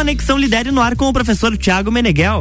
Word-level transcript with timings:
Conexão 0.00 0.38
Lidere 0.38 0.70
no 0.70 0.80
ar 0.80 0.96
com 0.96 1.10
o 1.10 1.12
professor 1.12 1.54
Tiago 1.58 1.92
Meneghel. 1.92 2.40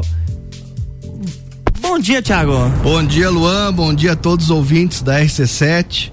Bom 1.81 1.99
dia, 1.99 2.21
Tiago. 2.21 2.53
Bom 2.81 3.03
dia, 3.03 3.29
Luan. 3.29 3.73
Bom 3.73 3.93
dia 3.93 4.13
a 4.13 4.15
todos 4.15 4.45
os 4.45 4.51
ouvintes 4.51 5.01
da 5.01 5.19
RC7. 5.19 6.09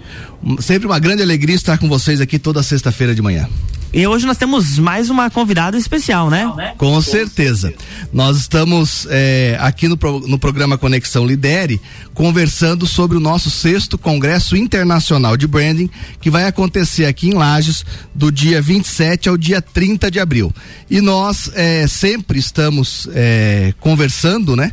Sempre 0.59 0.89
uma 0.89 0.99
grande 0.99 1.23
alegria 1.23 1.55
estar 1.55 1.79
com 1.79 1.89
vocês 1.89 2.21
aqui 2.21 2.37
toda 2.37 2.65
sexta-feira 2.65 3.15
de 3.15 3.23
manhã. 3.23 3.49
E 3.97 4.07
hoje 4.07 4.27
nós 4.27 4.37
temos 4.37 4.79
mais 4.79 5.09
uma 5.09 5.31
convidada 5.31 5.79
especial, 5.79 6.29
né? 6.29 6.75
Com 6.77 7.01
certeza. 7.01 7.73
Nós 8.13 8.37
estamos 8.37 9.07
é, 9.09 9.57
aqui 9.59 9.89
no, 9.89 9.97
no 10.27 10.39
programa 10.39 10.77
Conexão 10.77 11.25
Lidere 11.25 11.81
conversando 12.13 12.87
sobre 12.87 13.17
o 13.17 13.21
nosso 13.21 13.51
sexto 13.51 13.97
Congresso 13.97 14.55
Internacional 14.55 15.35
de 15.35 15.47
Branding, 15.47 15.89
que 16.21 16.29
vai 16.29 16.45
acontecer 16.45 17.07
aqui 17.07 17.29
em 17.29 17.33
Lages 17.33 17.87
do 18.15 18.31
dia 18.31 18.61
27 18.61 19.31
ao 19.31 19.37
dia 19.39 19.63
30 19.63 20.11
de 20.11 20.21
abril. 20.21 20.53
E 20.91 21.01
nós 21.01 21.51
é, 21.55 21.87
sempre 21.87 22.39
estamos 22.39 23.09
é, 23.15 23.73
conversando, 23.81 24.55
né, 24.55 24.73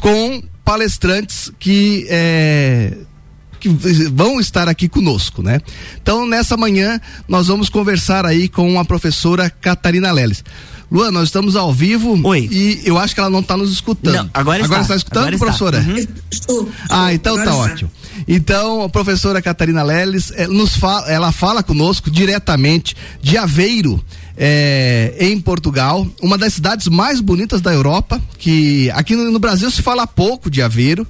com 0.00 0.40
palestrantes 0.64 1.50
que 1.58 2.06
é, 2.08 2.96
que 3.62 4.08
vão 4.08 4.40
estar 4.40 4.68
aqui 4.68 4.88
conosco, 4.88 5.40
né? 5.40 5.60
Então, 6.02 6.26
nessa 6.26 6.56
manhã, 6.56 7.00
nós 7.28 7.46
vamos 7.46 7.68
conversar 7.68 8.26
aí 8.26 8.48
com 8.48 8.78
a 8.78 8.84
professora 8.84 9.48
Catarina 9.48 10.10
Leles. 10.10 10.42
Luan, 10.90 11.10
nós 11.10 11.24
estamos 11.24 11.56
ao 11.56 11.72
vivo 11.72 12.20
Oi. 12.22 12.48
e 12.50 12.82
eu 12.84 12.98
acho 12.98 13.14
que 13.14 13.20
ela 13.20 13.30
não 13.30 13.40
está 13.40 13.56
nos 13.56 13.72
escutando. 13.72 14.14
Não, 14.14 14.30
agora, 14.34 14.62
agora 14.62 14.82
está. 14.82 14.94
está 14.94 14.96
escutando, 14.96 15.22
agora 15.28 15.38
professora? 15.38 15.78
Está. 15.78 15.90
Uhum. 15.90 16.06
Estou. 16.30 16.68
Ah, 16.90 17.14
então 17.14 17.34
agora 17.34 17.50
tá 17.50 17.56
está. 17.56 17.72
ótimo. 17.72 17.90
Então, 18.28 18.82
a 18.82 18.88
professora 18.88 19.40
Catarina 19.40 19.82
Leles, 19.82 20.32
eh, 20.34 20.46
nos 20.46 20.76
fala, 20.76 21.08
ela 21.08 21.32
fala 21.32 21.62
conosco 21.62 22.10
diretamente 22.10 22.94
de 23.22 23.38
Aveiro, 23.38 24.04
é, 24.36 25.14
em 25.18 25.40
Portugal, 25.40 26.06
uma 26.20 26.36
das 26.36 26.54
cidades 26.54 26.88
mais 26.88 27.20
bonitas 27.20 27.60
da 27.60 27.72
Europa, 27.72 28.20
que 28.38 28.90
aqui 28.90 29.14
no, 29.14 29.30
no 29.30 29.38
Brasil 29.38 29.70
se 29.70 29.80
fala 29.80 30.06
pouco 30.06 30.50
de 30.50 30.60
Aveiro. 30.60 31.06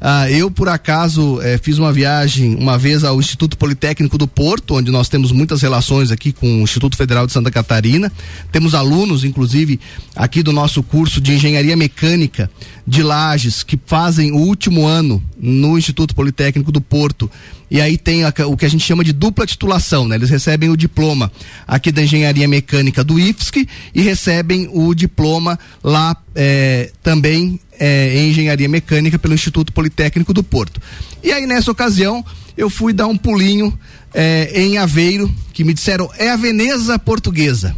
Ah, 0.00 0.30
eu, 0.30 0.50
por 0.50 0.66
acaso, 0.66 1.42
eh, 1.42 1.58
fiz 1.58 1.76
uma 1.76 1.92
viagem 1.92 2.54
uma 2.54 2.78
vez 2.78 3.04
ao 3.04 3.20
Instituto 3.20 3.58
Politécnico 3.58 4.16
do 4.16 4.26
Porto, 4.26 4.76
onde 4.76 4.90
nós 4.90 5.10
temos 5.10 5.30
muitas 5.30 5.60
relações 5.60 6.10
aqui 6.10 6.32
com 6.32 6.60
o 6.60 6.62
Instituto 6.62 6.96
Federal 6.96 7.26
de 7.26 7.32
Santa 7.32 7.50
Catarina. 7.50 8.10
Temos 8.50 8.74
alunos, 8.74 9.24
inclusive, 9.24 9.78
aqui 10.16 10.42
do 10.42 10.52
nosso 10.52 10.82
curso 10.82 11.20
de 11.20 11.34
Engenharia 11.34 11.76
Mecânica 11.76 12.50
de 12.86 13.02
Lages, 13.02 13.62
que 13.62 13.78
fazem 13.84 14.32
o 14.32 14.36
último 14.36 14.86
ano 14.86 15.22
no 15.38 15.76
Instituto 15.76 16.14
Politécnico 16.14 16.72
do 16.72 16.80
Porto. 16.80 17.30
E 17.70 17.80
aí 17.80 17.96
tem 17.96 18.24
a, 18.24 18.32
o 18.46 18.56
que 18.56 18.66
a 18.66 18.68
gente 18.68 18.84
chama 18.84 19.04
de 19.04 19.12
dupla 19.12 19.46
titulação, 19.46 20.08
né? 20.08 20.16
Eles 20.16 20.28
recebem 20.28 20.68
o 20.70 20.76
diploma 20.76 21.30
aqui 21.66 21.92
da 21.92 22.02
Engenharia 22.02 22.48
Mecânica 22.48 23.04
do 23.04 23.18
IFSC 23.18 23.68
e 23.94 24.02
recebem 24.02 24.68
o 24.72 24.92
diploma 24.94 25.58
lá 25.82 26.16
eh, 26.34 26.90
também 27.02 27.60
é, 27.80 28.14
em 28.14 28.30
engenharia 28.30 28.68
mecânica 28.68 29.18
pelo 29.18 29.32
Instituto 29.32 29.72
Politécnico 29.72 30.34
do 30.34 30.42
Porto. 30.42 30.80
E 31.22 31.32
aí, 31.32 31.46
nessa 31.46 31.70
ocasião, 31.70 32.24
eu 32.56 32.68
fui 32.68 32.92
dar 32.92 33.06
um 33.06 33.16
pulinho 33.16 33.76
é, 34.12 34.50
em 34.54 34.76
Aveiro, 34.76 35.34
que 35.52 35.64
me 35.64 35.72
disseram 35.72 36.10
é 36.18 36.30
a 36.30 36.36
Veneza 36.36 36.98
portuguesa. 36.98 37.74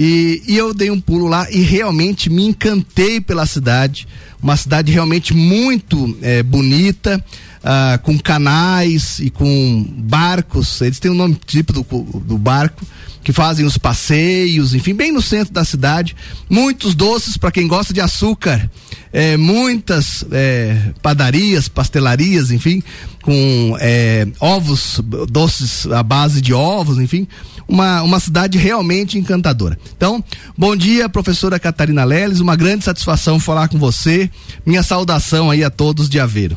E, 0.00 0.44
e, 0.46 0.56
eu 0.56 0.72
dei 0.72 0.92
um 0.92 1.00
pulo 1.00 1.26
lá 1.26 1.50
e 1.50 1.60
realmente 1.60 2.30
me 2.30 2.44
encantei 2.44 3.20
pela 3.20 3.44
cidade. 3.46 4.06
Uma 4.40 4.56
cidade 4.56 4.92
realmente 4.92 5.34
muito 5.34 6.16
é, 6.22 6.40
bonita, 6.40 7.22
ah, 7.64 7.98
com 8.00 8.16
canais 8.16 9.18
e 9.18 9.28
com 9.28 9.84
barcos. 9.98 10.80
Eles 10.80 11.00
têm 11.00 11.10
um 11.10 11.16
nome 11.16 11.36
tipo 11.44 11.72
do, 11.72 11.82
do 11.82 12.38
barco 12.38 12.86
que 13.24 13.32
fazem 13.32 13.66
os 13.66 13.76
passeios, 13.76 14.72
enfim, 14.72 14.94
bem 14.94 15.12
no 15.12 15.20
centro 15.20 15.52
da 15.52 15.64
cidade. 15.64 16.16
Muitos 16.48 16.94
doces 16.94 17.36
para 17.36 17.50
quem 17.50 17.66
gosta 17.66 17.92
de 17.92 18.00
açúcar, 18.00 18.70
é, 19.12 19.36
muitas 19.36 20.24
é, 20.30 20.92
padarias, 21.02 21.68
pastelarias, 21.68 22.50
enfim, 22.50 22.82
com 23.20 23.76
é, 23.80 24.26
ovos, 24.40 25.00
doces 25.28 25.86
à 25.88 26.02
base 26.02 26.40
de 26.40 26.54
ovos, 26.54 26.98
enfim, 26.98 27.28
uma, 27.68 28.02
uma 28.02 28.18
cidade 28.18 28.56
realmente 28.56 29.18
encantadora. 29.18 29.78
Então, 29.94 30.24
bom 30.56 30.74
dia, 30.74 31.08
professora 31.08 31.60
Catarina 31.60 32.02
Leles, 32.04 32.40
uma 32.40 32.56
grande 32.56 32.84
satisfação 32.84 33.38
falar 33.38 33.68
com 33.68 33.78
você. 33.78 34.30
Minha 34.64 34.82
saudação 34.82 35.50
aí 35.50 35.62
a 35.62 35.70
todos 35.70 36.08
de 36.08 36.18
Aveiro. 36.18 36.56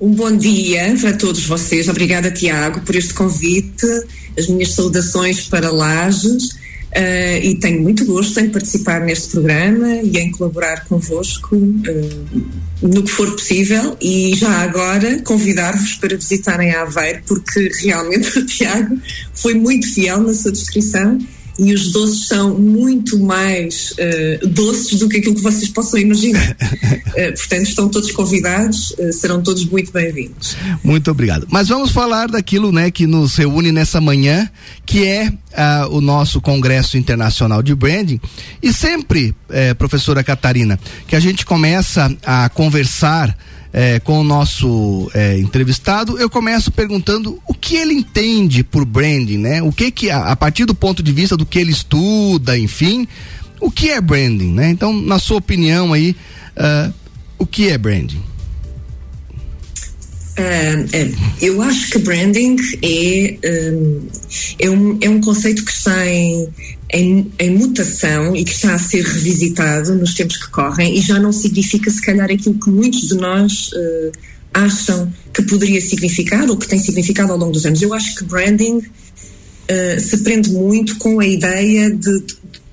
Um 0.00 0.14
bom 0.14 0.34
dia 0.34 0.96
para 0.98 1.12
todos 1.12 1.44
vocês. 1.44 1.88
Obrigada, 1.88 2.30
Tiago, 2.30 2.80
por 2.80 2.94
este 2.94 3.12
convite 3.12 3.84
as 4.38 4.46
minhas 4.46 4.72
saudações 4.72 5.42
para 5.42 5.70
Lages 5.70 6.59
uh, 6.96 7.44
e 7.44 7.54
tenho 7.56 7.82
muito 7.82 8.04
gosto 8.04 8.38
em 8.40 8.50
participar 8.50 9.00
neste 9.00 9.30
programa 9.30 9.96
e 10.02 10.18
em 10.18 10.30
colaborar 10.30 10.84
convosco 10.86 11.56
uh, 11.56 12.42
no 12.82 13.02
que 13.02 13.10
for 13.10 13.30
possível. 13.32 13.96
E 14.00 14.34
já 14.34 14.50
agora 14.62 15.20
convidar-vos 15.22 15.94
para 15.94 16.16
visitarem 16.16 16.72
Aveiro 16.72 17.22
porque 17.26 17.70
realmente 17.80 18.36
o 18.38 18.46
Tiago 18.46 18.98
foi 19.34 19.54
muito 19.54 19.92
fiel 19.92 20.20
na 20.20 20.34
sua 20.34 20.52
descrição 20.52 21.18
e 21.60 21.74
os 21.74 21.92
doces 21.92 22.26
são 22.26 22.58
muito 22.58 23.18
mais 23.18 23.92
uh, 23.92 24.48
doces 24.48 24.98
do 24.98 25.08
que 25.08 25.18
aquilo 25.18 25.34
que 25.34 25.42
vocês 25.42 25.68
possam 25.68 26.00
imaginar. 26.00 26.56
uh, 26.56 27.36
portanto, 27.36 27.62
estão 27.62 27.88
todos 27.88 28.10
convidados, 28.12 28.92
uh, 28.92 29.12
serão 29.12 29.42
todos 29.42 29.66
muito 29.66 29.92
bem-vindos. 29.92 30.56
Muito 30.82 31.10
obrigado. 31.10 31.46
Mas 31.50 31.68
vamos 31.68 31.90
falar 31.90 32.28
daquilo 32.28 32.72
né, 32.72 32.90
que 32.90 33.06
nos 33.06 33.36
reúne 33.36 33.70
nessa 33.70 34.00
manhã, 34.00 34.48
que 34.86 35.04
é 35.04 35.30
o 35.90 36.00
nosso 36.00 36.40
Congresso 36.40 36.96
Internacional 36.96 37.60
de 37.60 37.74
Branding. 37.74 38.20
E 38.62 38.72
sempre, 38.72 39.34
professora 39.76 40.22
Catarina, 40.22 40.78
que 41.08 41.16
a 41.16 41.20
gente 41.20 41.44
começa 41.44 42.16
a 42.24 42.48
conversar 42.48 43.36
é, 43.72 44.00
com 44.00 44.20
o 44.20 44.24
nosso 44.24 45.10
é, 45.14 45.38
entrevistado, 45.38 46.18
eu 46.18 46.28
começo 46.28 46.72
perguntando 46.72 47.40
o 47.46 47.54
que 47.54 47.76
ele 47.76 47.94
entende 47.94 48.64
por 48.64 48.84
branding, 48.84 49.38
né? 49.38 49.62
O 49.62 49.72
que 49.72 49.90
que, 49.90 50.10
a, 50.10 50.24
a, 50.24 50.36
partir 50.36 50.64
do 50.64 50.74
ponto 50.74 51.02
de 51.02 51.12
vista 51.12 51.36
do 51.36 51.46
que 51.46 51.58
ele 51.58 51.70
estuda, 51.70 52.58
enfim, 52.58 53.06
o 53.60 53.70
que 53.70 53.90
é 53.90 54.00
branding, 54.00 54.52
né? 54.52 54.70
Então, 54.70 54.92
na 54.92 55.18
sua 55.18 55.36
opinião 55.36 55.92
aí, 55.92 56.16
uh, 56.56 56.92
o 57.38 57.46
que 57.46 57.68
é 57.68 57.78
branding? 57.78 58.22
Uh, 60.38 61.16
eu 61.40 61.60
acho 61.62 61.90
que 61.90 61.98
branding 61.98 62.56
é, 62.82 63.36
um, 63.72 64.08
é, 64.58 64.70
um, 64.70 64.98
é 65.02 65.10
um 65.10 65.20
conceito 65.20 65.64
que 65.64 65.72
está 65.72 66.08
em, 66.08 66.48
em, 66.92 67.30
em, 67.38 67.50
mutação 67.50 68.34
e 68.34 68.44
que 68.44 68.52
está 68.52 68.74
a 68.74 68.78
ser 68.78 69.04
revisitado 69.04 69.94
nos 69.94 70.14
tempos 70.14 70.36
que 70.36 70.50
correm 70.50 70.98
e 70.98 71.00
já 71.00 71.18
não 71.18 71.32
significa, 71.32 71.90
se 71.90 72.02
calhar, 72.02 72.30
aquilo 72.30 72.58
que 72.58 72.70
muitos 72.70 73.08
de 73.08 73.14
nós 73.14 73.70
uh, 73.72 74.12
acham 74.52 75.12
que 75.32 75.42
poderia 75.42 75.80
significar 75.80 76.48
ou 76.48 76.56
que 76.56 76.66
tem 76.66 76.78
significado 76.78 77.32
ao 77.32 77.38
longo 77.38 77.52
dos 77.52 77.64
anos. 77.64 77.80
Eu 77.80 77.94
acho 77.94 78.16
que 78.16 78.24
branding 78.24 78.78
uh, 78.78 80.00
se 80.00 80.18
prende 80.18 80.50
muito 80.50 80.96
com 80.96 81.20
a 81.20 81.26
ideia 81.26 81.90
de, 81.90 82.24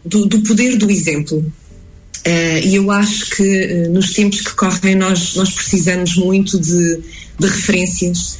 do, 0.03 0.25
do 0.25 0.41
poder 0.41 0.78
do 0.78 0.89
exemplo. 0.89 1.38
Uh, 1.38 2.66
e 2.66 2.75
eu 2.75 2.89
acho 2.91 3.29
que 3.35 3.88
nos 3.89 4.13
tempos 4.13 4.41
que 4.41 4.53
correm 4.55 4.95
nós, 4.95 5.35
nós 5.35 5.51
precisamos 5.51 6.16
muito 6.16 6.59
de, 6.59 6.99
de 7.39 7.47
referências 7.47 8.38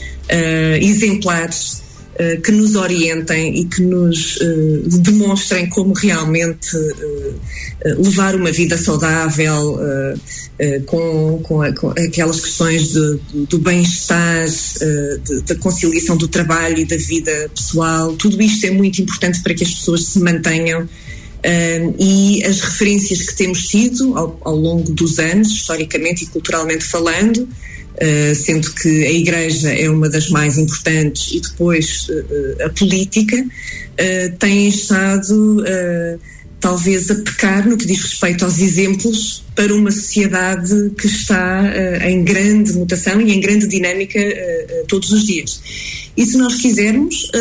uh, 2.19 2.23
exemplares 2.23 2.41
que 2.41 2.51
nos 2.51 2.75
orientem 2.75 3.59
e 3.59 3.66
que 3.66 3.81
nos 3.81 4.39
demonstrem 5.00 5.69
como 5.69 5.94
realmente 5.94 6.69
levar 7.97 8.35
uma 8.35 8.51
vida 8.51 8.78
saudável 8.78 9.79
com, 10.85 11.39
com, 11.44 11.61
a, 11.61 11.72
com, 11.73 11.89
aquelas 11.89 12.41
questões 12.41 12.89
de, 12.89 13.19
do 13.50 13.59
bem-estar, 13.59 14.45
da 15.45 15.56
conciliação 15.56 16.17
do 16.17 16.27
trabalho 16.27 16.79
e 16.79 16.85
da 16.85 16.97
vida 16.97 17.50
pessoal. 17.53 18.13
Tudo 18.13 18.41
isto 18.41 18.66
é 18.66 18.72
muito 18.72 19.01
importante 19.01 19.41
para 19.41 19.53
que 19.53 19.63
as 19.63 19.73
pessoas 19.73 20.06
se 20.06 20.19
mantenham 20.19 20.88
Uh, 21.38 21.94
e 22.00 22.44
as 22.45 22.59
referências 22.59 23.21
que 23.21 23.36
temos 23.36 23.68
tido 23.68 24.18
ao, 24.18 24.38
ao, 24.44 24.56
longo 24.56 24.91
dos 24.91 25.19
anos, 25.19 25.50
historicamente 25.50 26.24
e 26.24 26.27
culturalmente 26.27 26.83
falando, 26.83 27.47
uh, 28.01 28.35
sendo 28.35 28.71
que 28.73 29.05
a 29.05 29.11
Igreja 29.11 29.71
é 29.71 29.89
uma 29.89 30.09
das 30.09 30.29
mais 30.29 30.57
importantes 30.57 31.31
e 31.33 31.41
depois 31.41 32.07
uh, 32.09 32.65
a 32.65 32.69
política, 32.69 33.45
têm 34.38 34.67
estado 34.67 35.65
talvez 36.59 37.09
a 37.09 37.15
pecar 37.15 37.67
no 37.67 37.75
que 37.75 37.88
diz 37.88 37.99
respeito 37.99 38.45
aos 38.45 38.59
exemplos 38.59 39.44
para 39.55 39.73
uma 39.73 39.89
sociedade 39.89 40.91
que 40.99 41.07
está 41.07 41.63
em 42.07 42.23
grande 42.23 42.73
mutação 42.73 43.19
e 43.19 43.33
em 43.33 43.39
grande 43.39 43.67
dinâmica 43.67 44.19
todos 44.88 45.09
os 45.09 45.25
dias. 45.25 45.59
E 46.15 46.23
se 46.23 46.38
nós 46.38 46.61
quisermos 46.61 47.31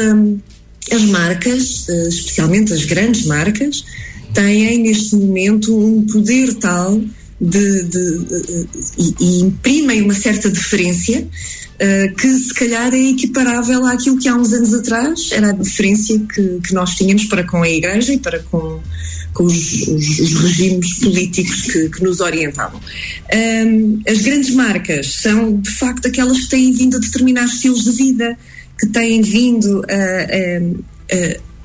as 0.92 1.02
marcas, 1.02 1.88
eh, 1.88 2.08
especialmente 2.08 2.72
as 2.72 2.84
grandes 2.84 3.26
marcas, 3.26 3.84
têm 4.32 4.78
neste 4.78 5.16
momento 5.16 5.76
um 5.76 6.06
poder 6.06 6.54
tal 6.54 7.00
de, 7.40 7.82
de, 7.82 8.18
de, 8.24 8.68
e, 8.98 9.14
e, 9.20 9.40
imprimem 9.42 10.02
uma 10.02 10.14
certa 10.14 10.48
deferência 10.48 11.20
uh, 11.20 12.14
que 12.14 12.28
se 12.28 12.54
calhar 12.54 12.94
é 12.94 13.10
equiparável 13.10 13.84
àquilo 13.84 14.18
que 14.18 14.28
há 14.28 14.34
uns 14.34 14.52
anos 14.52 14.72
atrás 14.72 15.30
era 15.32 15.50
a 15.50 15.52
deferência 15.52 16.18
que, 16.18 16.60
que 16.60 16.72
nós 16.72 16.94
tínhamos 16.94 17.24
para 17.26 17.44
com 17.44 17.62
a 17.62 17.68
Igreja 17.68 18.14
e 18.14 18.18
para 18.18 18.38
com, 18.44 18.80
com 19.34 19.44
os, 19.44 19.86
os, 19.86 20.18
os 20.18 20.34
regimes 20.34 20.98
políticos 20.98 21.62
que, 21.62 21.90
que 21.90 22.02
nos 22.02 22.20
orientavam. 22.20 22.80
Um, 23.34 24.00
as 24.08 24.22
grandes 24.22 24.50
marcas 24.54 25.16
são 25.16 25.60
de 25.60 25.70
facto 25.70 26.06
aquelas 26.08 26.40
que 26.40 26.48
têm 26.48 26.72
vindo 26.72 26.96
a 26.96 27.00
determinar 27.00 27.44
estilos 27.44 27.84
de 27.84 27.92
vida, 27.92 28.38
que 28.80 28.86
têm 28.86 29.20
vindo 29.20 29.82
a, 29.90 31.14
a, 31.14 31.16
a 31.16 31.55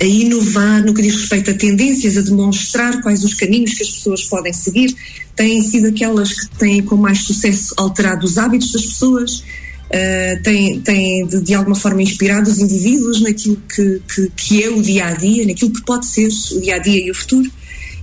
a, 0.00 0.04
inovar 0.04 0.84
no 0.84 0.94
que 0.94 1.02
diz 1.02 1.14
respeito 1.14 1.50
a 1.50 1.54
tendências, 1.54 2.16
a 2.16 2.22
demonstrar 2.22 3.02
quais 3.02 3.22
os 3.24 3.34
caminhos 3.34 3.74
que 3.74 3.82
as 3.82 3.90
pessoas 3.90 4.24
podem 4.24 4.52
seguir, 4.52 4.94
têm 5.36 5.62
sido 5.62 5.88
aquelas 5.88 6.32
que 6.32 6.58
têm 6.58 6.82
com 6.82 6.96
mais 6.96 7.18
sucesso 7.20 7.74
alterado 7.76 8.26
os 8.26 8.38
hábitos 8.38 8.72
das 8.72 8.86
pessoas, 8.86 9.38
uh, 9.38 10.42
têm, 10.42 10.80
têm 10.80 11.26
de, 11.26 11.40
de, 11.42 11.54
alguma 11.54 11.76
forma 11.76 12.02
inspirado 12.02 12.50
os 12.50 12.58
indivíduos 12.58 13.20
naquilo 13.20 13.60
que, 13.74 14.00
que, 14.14 14.32
que, 14.36 14.64
é 14.64 14.70
o 14.70 14.82
dia 14.82 15.06
a 15.06 15.12
dia, 15.12 15.46
naquilo 15.46 15.72
que 15.72 15.84
pode 15.84 16.06
ser 16.06 16.28
o 16.52 16.60
dia 16.60 16.76
a 16.76 16.78
dia 16.78 17.06
e 17.06 17.10
o 17.10 17.14
futuro. 17.14 17.50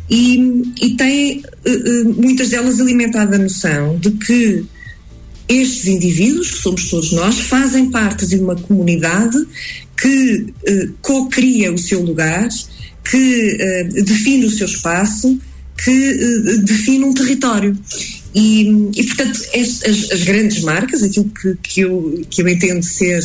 E, 0.09 0.63
e 0.81 0.95
têm 0.95 1.39
uh, 1.39 2.21
muitas 2.21 2.49
delas 2.49 2.79
alimentado 2.79 3.35
a 3.35 3.37
noção 3.37 3.97
de 3.97 4.11
que 4.11 4.65
estes 5.49 5.87
indivíduos, 5.87 6.51
que 6.51 6.57
somos 6.57 6.89
todos 6.89 7.11
nós, 7.13 7.39
fazem 7.39 7.89
parte 7.89 8.25
de 8.25 8.35
uma 8.37 8.55
comunidade 8.55 9.37
que 9.97 10.53
uh, 10.69 10.93
co-cria 11.01 11.73
o 11.73 11.77
seu 11.77 12.01
lugar, 12.01 12.47
que 13.03 13.57
uh, 13.57 14.03
define 14.03 14.45
o 14.45 14.51
seu 14.51 14.67
espaço, 14.67 15.39
que 15.83 15.89
uh, 15.89 16.61
define 16.63 17.05
um 17.05 17.13
território. 17.13 17.77
E, 18.35 18.89
e 18.95 19.03
portanto, 19.03 19.41
as, 19.55 20.11
as, 20.11 20.23
grandes 20.23 20.61
marcas, 20.61 21.01
aquilo 21.01 21.29
que, 21.29 21.57
que, 21.63 21.81
eu, 21.81 22.23
que 22.29 22.43
eu 22.43 22.47
entendo 22.47 22.83
ser 22.83 23.19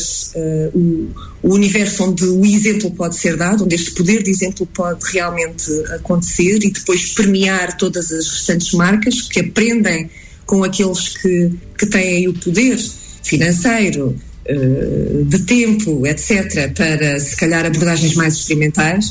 o, 0.72 1.10
o 1.42 1.54
universo 1.54 2.04
onde 2.04 2.24
o 2.24 2.46
exemplo 2.46 2.90
pode 2.92 3.16
ser 3.16 3.36
dado, 3.36 3.64
onde 3.64 3.74
este 3.74 3.90
poder 3.90 4.22
de 4.22 4.30
exemplo 4.30 4.64
pode 4.64 5.04
realmente 5.12 5.70
acontecer 5.96 6.64
e 6.64 6.70
depois 6.70 7.12
permear 7.12 7.76
todas 7.76 8.10
as 8.10 8.26
restantes 8.26 8.72
marcas 8.72 9.20
que 9.20 9.40
aprendem 9.40 10.08
com 10.46 10.64
aqueles 10.64 11.08
que, 11.08 11.52
que 11.76 11.84
têm 11.84 12.28
o 12.28 12.32
poder 12.32 12.78
financeiro, 13.22 14.18
eh, 14.44 15.22
de 15.24 15.38
tempo, 15.40 16.04
etc., 16.06 16.72
para 16.74 17.20
se 17.20 17.36
calhar 17.36 17.64
abordagens 17.64 18.14
mais 18.14 18.34
experimentais. 18.34 19.10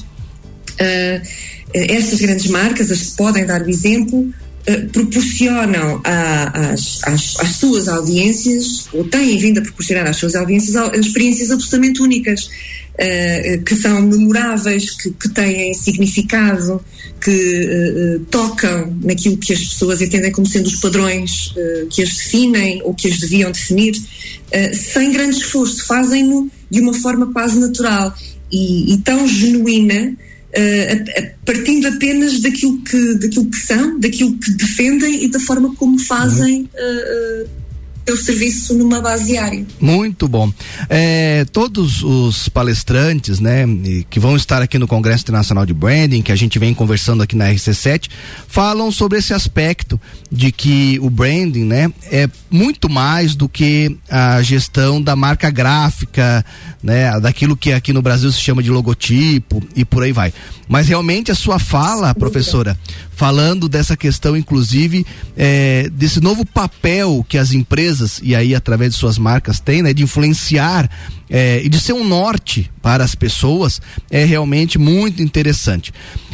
Uh, 0.80 1.22
estas 1.74 2.20
grandes 2.20 2.48
marcas, 2.48 2.92
as 2.92 3.02
que 3.02 3.16
podem 3.16 3.46
dar 3.46 3.62
o 3.62 3.70
exemplo, 3.70 4.20
uh, 4.20 4.90
proporcionam 4.92 6.02
a, 6.04 6.74
às, 6.74 7.56
suas 7.56 7.88
audiências, 7.88 8.88
ou 8.92 9.06
têm 9.06 9.38
vindo 9.38 9.60
a 9.60 9.62
proporcionar 9.62 10.08
às 10.08 10.18
suas 10.18 10.36
audiências, 10.36 10.76
experiências 10.96 11.50
absolutamente 11.52 12.02
únicas, 12.02 12.50
uh, 13.02 13.64
que 13.64 13.76
são 13.76 14.02
memoráveis, 14.02 14.92
que, 14.92 15.12
que 15.12 15.30
têm 15.30 15.74
significado, 15.74 16.84
que 17.24 18.20
tocam 18.32 18.98
naquilo 19.04 19.38
que 19.38 19.54
as 19.54 19.60
pessoas 19.60 20.02
entendem 20.02 20.32
como 20.32 20.48
sendo 20.48 20.66
os 20.66 20.78
padrões 20.78 21.54
que 21.92 22.02
as 22.02 22.10
definem 22.10 22.82
ou 22.84 22.96
que 22.96 23.08
as 23.08 23.20
deviam 23.20 23.52
definir. 23.52 23.94
Sem 24.74 25.12
grande 25.12 25.38
esforço, 25.38 25.86
fazem-no 25.86 26.50
de 26.72 26.82
uma 26.82 26.96
forma 26.96 27.32
quase 27.32 27.60
natural 27.60 28.12
e, 28.52 28.94
e 28.94 28.98
tão 29.00 29.28
genuína, 29.28 30.14
uh, 30.14 31.32
partindo 31.46 31.88
apenas 31.88 32.40
daquilo 32.40 32.82
que, 32.84 33.16
daquilo 33.16 33.46
que 33.50 33.58
são, 33.58 34.00
daquilo 34.00 34.38
que 34.38 34.52
defendem 34.52 35.24
e 35.24 35.28
da 35.30 35.40
forma 35.40 35.74
como 35.76 35.98
fazem. 36.00 36.70
Uh, 36.74 37.61
seu 38.06 38.18
serviço 38.18 38.74
numa 38.74 39.00
base 39.02 39.26
diária. 39.26 39.66
Muito 39.80 40.28
bom. 40.28 40.52
É, 40.90 41.46
todos 41.52 42.04
os 42.04 42.50
palestrantes, 42.50 43.40
né, 43.40 43.66
que 44.10 44.20
vão 44.20 44.36
estar 44.36 44.62
aqui 44.62 44.78
no 44.78 44.88
Congresso 44.88 45.24
Internacional 45.24 45.66
de 45.66 45.74
Branding, 45.74 46.22
que 46.22 46.32
a 46.32 46.36
gente 46.36 46.58
vem 46.58 46.74
conversando 46.74 47.22
aqui 47.24 47.36
na 47.36 47.50
RC7, 47.50 48.10
falam 48.48 48.92
sobre 48.92 49.20
esse 49.20 49.34
aspecto 49.34 50.00
de 50.32 50.52
que 50.52 51.00
o 51.02 51.10
branding, 51.10 51.66
né, 51.66 51.92
é 52.12 52.30
muito 52.50 52.90
mais 52.90 53.36
do 53.36 53.48
que 53.48 53.98
a 54.10 54.42
gestão 54.42 55.02
da 55.02 55.16
marca 55.16 55.50
gráfica, 55.50 56.46
né, 56.82 57.20
daquilo 57.20 57.56
que 57.56 57.72
aqui 57.72 57.94
no 57.94 58.02
Brasil 58.02 58.32
se 58.32 58.40
chama 58.40 58.64
de 58.64 58.70
logotipo 58.70 59.62
e 59.76 59.86
por 59.86 60.04
aí 60.04 60.12
vai. 60.12 60.34
Mas 60.68 60.88
realmente 60.88 61.32
a 61.32 61.36
sua 61.36 61.60
fala, 61.60 62.16
professora, 62.16 62.78
falando 63.22 63.68
dessa 63.68 63.98
questão, 63.98 64.38
inclusive, 64.38 65.06
é, 65.36 65.90
desse 65.92 66.22
novo 66.22 66.46
papel 66.46 67.26
que 67.28 67.38
as 67.38 67.52
empresas, 67.52 67.91
e 68.22 68.36
aí 68.36 68.56
através 68.56 68.94
de 68.94 69.00
suas 69.00 69.18
marcas, 69.18 69.60
têm, 69.60 69.82
né, 69.82 69.94
de 69.94 70.04
influenciar 70.04 70.90
é, 71.30 71.62
e 71.64 71.70
de 71.70 71.80
ser 71.80 71.94
um 71.94 72.08
norte 72.08 72.70
para 72.82 73.04
as 73.04 73.16
pessoas, 73.16 73.82
é 74.10 74.26
realmente 74.26 74.78
muito 74.78 75.22
interessante. 75.22 75.94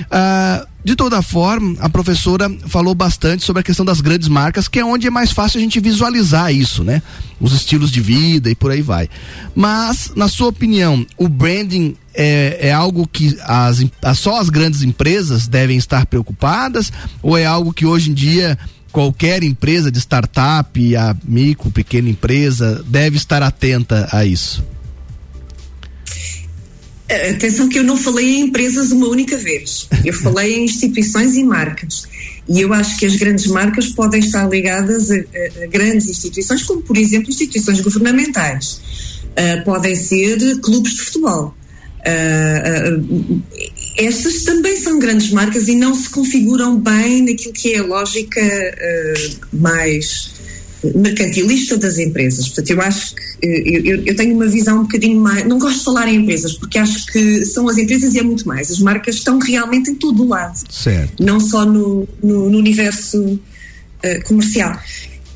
Ah, 0.09 0.65
de 0.83 0.95
toda 0.95 1.21
forma, 1.21 1.75
a 1.81 1.89
professora 1.89 2.49
falou 2.67 2.95
bastante 2.95 3.43
sobre 3.43 3.59
a 3.59 3.63
questão 3.63 3.85
das 3.85 3.99
grandes 3.99 4.29
marcas, 4.29 4.69
que 4.69 4.79
é 4.79 4.85
onde 4.85 5.05
é 5.05 5.09
mais 5.09 5.33
fácil 5.33 5.57
a 5.57 5.61
gente 5.61 5.81
visualizar 5.81 6.53
isso, 6.53 6.81
né? 6.81 7.01
Os 7.41 7.51
estilos 7.51 7.91
de 7.91 7.99
vida 7.99 8.49
e 8.49 8.55
por 8.55 8.71
aí 8.71 8.81
vai. 8.81 9.09
Mas, 9.53 10.13
na 10.15 10.29
sua 10.29 10.47
opinião, 10.47 11.05
o 11.17 11.27
branding 11.27 11.93
é, 12.13 12.57
é 12.69 12.71
algo 12.71 13.05
que 13.05 13.37
as, 13.43 13.83
só 14.15 14.39
as 14.39 14.49
grandes 14.49 14.81
empresas 14.81 15.45
devem 15.45 15.77
estar 15.77 16.05
preocupadas? 16.05 16.91
Ou 17.21 17.37
é 17.37 17.45
algo 17.45 17.73
que 17.73 17.85
hoje 17.85 18.09
em 18.09 18.13
dia 18.13 18.57
qualquer 18.97 19.43
empresa 19.43 19.91
de 19.91 19.99
startup, 19.99 20.95
a 20.95 21.15
micro, 21.23 21.69
pequena 21.69 22.09
empresa, 22.09 22.83
deve 22.87 23.15
estar 23.15 23.43
atenta 23.43 24.09
a 24.11 24.25
isso? 24.25 24.65
Atenção 27.07 27.69
que 27.69 27.77
eu 27.77 27.83
não 27.83 27.95
falei 27.95 28.37
em 28.37 28.41
empresas 28.45 28.91
uma 28.91 29.07
única 29.07 29.37
vez. 29.37 29.87
Eu 30.03 30.13
falei 30.17 30.55
em 30.55 30.65
instituições 30.65 31.35
e 31.35 31.43
marcas. 31.43 32.07
E 32.49 32.59
eu 32.59 32.73
acho 32.73 32.97
que 32.97 33.05
as 33.05 33.15
grandes 33.17 33.45
marcas 33.45 33.89
podem 33.89 34.19
estar 34.19 34.49
ligadas 34.49 35.11
a, 35.11 35.13
a, 35.13 35.63
a 35.65 35.67
grandes 35.67 36.09
instituições, 36.09 36.63
como 36.63 36.81
por 36.81 36.97
exemplo 36.97 37.29
instituições 37.29 37.79
governamentais. 37.81 38.81
Uh, 39.25 39.63
podem 39.63 39.95
ser 39.95 40.59
clubes 40.61 40.95
de 40.95 41.01
futebol. 41.03 41.55
Uh, 42.07 43.01
uh, 43.01 43.41
essas 43.97 44.43
também 44.43 44.77
são 44.77 44.99
grandes 44.99 45.31
marcas 45.31 45.67
e 45.67 45.75
não 45.75 45.93
se 45.93 46.09
configuram 46.09 46.79
bem 46.79 47.23
naquilo 47.23 47.53
que 47.53 47.73
é 47.73 47.79
a 47.79 47.83
lógica 47.83 48.41
mais 49.51 50.37
mercantilista 50.95 51.77
das 51.77 51.97
empresas. 51.97 52.47
Portanto, 52.47 52.69
eu 52.69 52.81
acho 52.81 53.15
que 53.15 53.21
eh, 53.41 53.81
eu, 53.83 54.03
eu, 54.05 54.15
tenho 54.15 54.35
uma 54.35 54.47
visão 54.47 54.79
um 54.79 54.83
bocadinho 54.83 55.19
mais. 55.19 55.45
Não 55.45 55.57
gosto 55.57 55.79
de 55.79 55.85
falar 55.85 56.07
em 56.07 56.17
empresas, 56.17 56.53
porque 56.53 56.77
acho 56.77 57.05
que 57.07 57.45
são 57.45 57.67
as 57.67 57.77
empresas 57.77 58.13
e 58.13 58.19
é 58.19 58.23
muito 58.23 58.47
mais. 58.47 58.71
As 58.71 58.79
marcas 58.79 59.15
estão 59.15 59.39
realmente 59.39 59.91
em 59.91 59.95
todo 59.95 60.23
o 60.23 60.27
lado, 60.27 60.59
certo. 60.69 61.23
não 61.23 61.39
só 61.39 61.65
no, 61.65 62.07
no, 62.21 62.49
no 62.49 62.57
universo 62.57 63.21
uh, 63.23 64.23
comercial. 64.25 64.79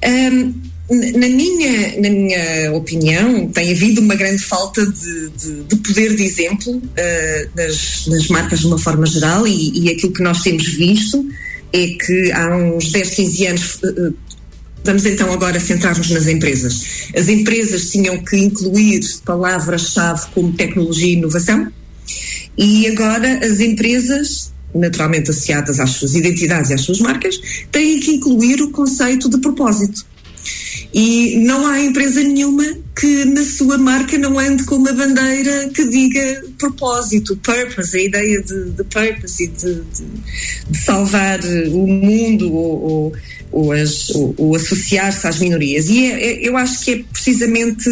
Um, 0.06 0.54
na 0.92 1.28
minha, 1.30 2.02
na 2.02 2.10
minha 2.10 2.74
opinião, 2.74 3.48
tem 3.48 3.72
havido 3.72 4.02
uma 4.02 4.16
grande 4.16 4.44
falta 4.44 4.86
de, 4.86 5.30
de, 5.30 5.64
de 5.64 5.76
poder 5.78 6.16
de 6.16 6.24
exemplo 6.24 6.74
uh, 6.74 8.34
marcas 8.34 8.60
de 8.60 8.68
uma 8.68 8.78
forma 8.78 9.06
geral, 9.06 9.48
e, 9.48 9.86
e, 9.86 9.90
aquilo 9.90 10.12
que 10.12 10.22
nós 10.22 10.42
temos 10.42 10.68
visto 10.68 11.26
é 11.72 11.88
que 11.88 12.32
há 12.34 12.58
uns 12.58 12.92
10, 12.92 13.10
15 13.10 13.48
anos 13.48 13.76
uh, 13.76 14.14
Vamos 14.84 15.06
então 15.06 15.32
agora 15.32 15.60
centrar-nos 15.60 16.10
nas 16.10 16.28
empresas. 16.28 17.12
As 17.16 17.30
empresas 17.30 17.92
tinham 17.92 18.18
que 18.18 18.36
incluir 18.36 19.02
palavras-chave 19.24 20.26
como 20.34 20.54
tecnologia 20.54 21.08
e 21.08 21.14
inovação, 21.14 21.72
e 22.58 22.88
agora 22.88 23.46
as 23.46 23.60
empresas, 23.60 24.52
naturalmente 24.74 25.30
associadas 25.30 25.80
às 25.80 25.92
suas 25.92 26.16
identidades 26.16 26.72
e 26.72 26.74
às 26.74 26.82
suas 26.82 27.00
marcas, 27.00 27.40
têm 27.72 28.00
que 28.00 28.12
incluir 28.12 28.60
o 28.62 28.72
conceito 28.72 29.30
de 29.30 29.38
propósito. 29.38 30.04
E 30.94 31.38
não 31.38 31.66
há 31.66 31.80
empresa 31.80 32.22
nenhuma 32.22 32.66
que 33.00 33.24
na 33.26 33.44
sua 33.44 33.78
marca 33.78 34.18
não 34.18 34.38
ande 34.38 34.66
com 34.66 34.76
uma 34.76 34.92
bandeira 34.92 35.70
que 35.70 35.88
diga 35.88 36.44
propósito, 36.58 37.38
purpose, 37.38 37.98
a 37.98 38.02
ideia 38.02 38.42
de, 38.42 38.72
de 38.72 38.84
purpose 38.84 39.44
e 39.44 39.48
de, 39.48 39.76
de, 39.76 40.04
de, 40.70 40.78
salvar 40.78 41.40
o 41.40 41.88
mundo 41.88 42.54
ou, 42.54 42.84
ou, 42.84 43.14
ou, 43.52 43.74
ou, 43.74 44.36
ou 44.38 44.56
associar-se 44.56 45.26
às 45.26 45.40
minorias. 45.40 45.88
E 45.88 46.06
é, 46.06 46.26
é, 46.26 46.48
eu 46.48 46.58
acho 46.58 46.84
que 46.84 46.92
é 46.92 47.04
precisamente 47.12 47.90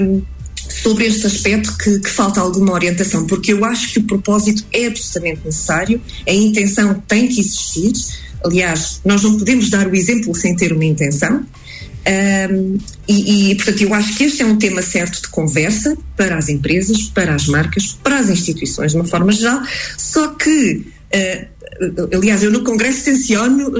um, 0.00 0.22
sobre 0.68 1.06
este 1.06 1.26
aspecto 1.26 1.76
que, 1.76 1.98
que, 1.98 2.08
falta 2.08 2.40
alguma 2.40 2.72
orientação, 2.72 3.26
porque 3.26 3.52
eu 3.52 3.64
acho 3.64 3.92
que 3.92 3.98
o 3.98 4.04
propósito 4.04 4.64
é 4.72 4.86
absolutamente 4.86 5.40
necessário, 5.44 6.00
a 6.26 6.32
intenção 6.32 6.94
tem 7.06 7.28
que 7.28 7.40
existir. 7.40 7.92
Aliás, 8.44 9.00
nós 9.04 9.22
não 9.22 9.36
podemos 9.38 9.70
dar 9.70 9.86
o 9.86 9.94
exemplo 9.94 10.34
sem 10.34 10.56
ter 10.56 10.72
uma 10.72 10.84
intenção. 10.84 11.44
Um, 12.04 12.78
e, 13.06 13.52
e, 13.52 13.54
portanto, 13.54 13.82
eu 13.82 13.94
acho 13.94 14.16
que 14.16 14.24
este 14.24 14.42
é 14.42 14.46
um 14.46 14.56
tema 14.56 14.82
certo 14.82 15.22
de 15.22 15.28
conversa 15.28 15.96
para 16.16 16.36
as 16.36 16.48
empresas, 16.48 17.02
para 17.04 17.34
as 17.34 17.46
marcas, 17.46 17.96
para 18.02 18.18
as 18.18 18.28
instituições 18.28 18.92
de 18.92 18.98
uma 18.98 19.04
forma 19.04 19.32
geral, 19.32 19.62
só 19.96 20.28
que 20.28 20.84
aliás, 22.14 22.42
eu 22.42 22.50
no 22.50 22.62
Congresso 22.62 23.04
tenciono 23.04 23.72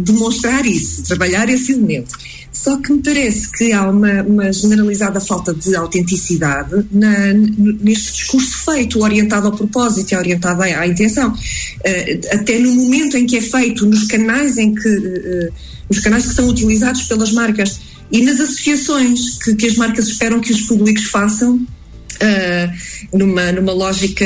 demonstrar 0.00 0.66
isso, 0.66 1.02
trabalhar 1.04 1.48
esse 1.48 1.72
elemento. 1.72 2.16
Só 2.52 2.76
que 2.78 2.92
me 2.92 3.02
parece 3.02 3.52
que 3.52 3.72
há 3.72 3.88
uma, 3.88 4.22
uma 4.22 4.52
generalizada 4.52 5.20
falta 5.20 5.54
de 5.54 5.76
autenticidade 5.76 6.84
na, 6.90 7.32
neste 7.32 8.12
discurso 8.12 8.64
feito, 8.64 9.00
orientado 9.00 9.46
ao 9.46 9.56
propósito 9.56 10.12
e 10.12 10.16
orientado 10.16 10.62
à, 10.62 10.64
à 10.64 10.86
intenção. 10.86 11.32
Uh, 11.32 12.34
até 12.34 12.58
no 12.58 12.74
momento 12.74 13.16
em 13.16 13.26
que 13.26 13.36
é 13.36 13.40
feito, 13.40 13.86
nos 13.86 14.04
canais 14.06 14.58
em 14.58 14.74
que 14.74 15.50
nos 15.88 16.00
canais 16.00 16.26
que 16.26 16.34
são 16.34 16.48
utilizados 16.48 17.02
pelas 17.02 17.32
marcas 17.32 17.80
e 18.10 18.22
nas 18.22 18.40
associações 18.40 19.38
que, 19.42 19.54
que 19.54 19.66
as 19.66 19.76
marcas 19.76 20.08
esperam 20.08 20.40
que 20.40 20.52
os 20.52 20.62
públicos 20.62 21.04
façam 21.04 21.54
uh, 21.56 23.16
numa, 23.18 23.52
numa 23.52 23.72
lógica 23.72 24.24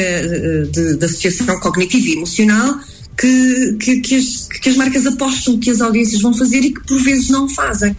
de, 0.71 0.97
de 0.97 1.05
associação 1.05 1.59
cognitiva 1.61 2.07
e 2.07 2.13
emocional 2.13 2.79
que, 3.19 3.77
que, 3.81 4.01
que, 4.01 4.17
as, 4.17 4.49
que 4.49 4.69
as 4.69 4.77
marcas 4.77 5.07
apostam 5.07 5.59
que 5.59 5.71
as 5.71 5.81
audiências 5.81 6.21
vão 6.21 6.33
fazer 6.35 6.61
e 6.61 6.73
que 6.73 6.87
por 6.87 7.01
vezes 7.03 7.29
não 7.29 7.49
fazem. 7.49 7.97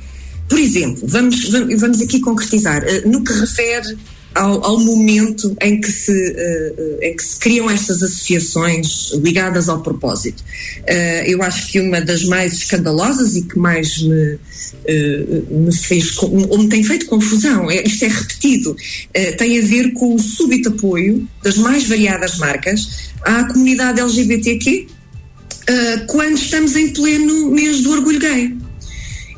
Por 0.49 0.59
exemplo, 0.59 1.03
vamos, 1.07 1.49
vamos 1.79 2.01
aqui 2.01 2.19
concretizar, 2.19 2.83
uh, 2.83 3.09
no 3.09 3.23
que 3.23 3.33
refere 3.33 3.97
ao, 4.35 4.63
ao, 4.63 4.79
momento 4.79 5.55
em 5.61 5.79
que, 5.79 5.91
se, 5.91 6.11
uh, 6.11 6.97
em 7.01 7.15
que 7.15 7.23
se 7.23 7.37
criam 7.39 7.69
estas 7.69 8.01
associações 8.01 9.11
ligadas 9.13 9.69
ao 9.69 9.81
propósito. 9.81 10.43
Uh, 10.81 11.25
eu 11.25 11.43
acho 11.43 11.71
que 11.71 11.79
uma 11.79 12.01
das 12.01 12.23
mais 12.23 12.53
escandalosas 12.53 13.35
e 13.35 13.43
que 13.43 13.57
mais 13.57 14.01
me, 14.01 14.39
me 15.49 15.75
fez, 15.75 16.17
ou 16.17 16.57
me 16.57 16.69
tem 16.69 16.83
feito 16.83 17.05
confusão, 17.05 17.69
é, 17.69 17.83
isto 17.83 18.05
é 18.05 18.07
repetido, 18.07 18.75
tem 19.37 19.59
a 19.59 19.61
ver 19.61 19.93
com 19.93 20.15
o 20.15 20.19
súbito 20.19 20.69
apoio 20.69 21.27
das 21.43 21.57
mais 21.57 21.87
variadas 21.87 22.37
marcas 22.37 23.11
à 23.21 23.45
comunidade 23.45 23.99
LGBTQ 23.99 24.87
quando 26.07 26.37
estamos 26.37 26.75
em 26.75 26.89
pleno 26.89 27.51
mês 27.51 27.81
do 27.81 27.91
orgulho 27.91 28.19
gay. 28.19 28.62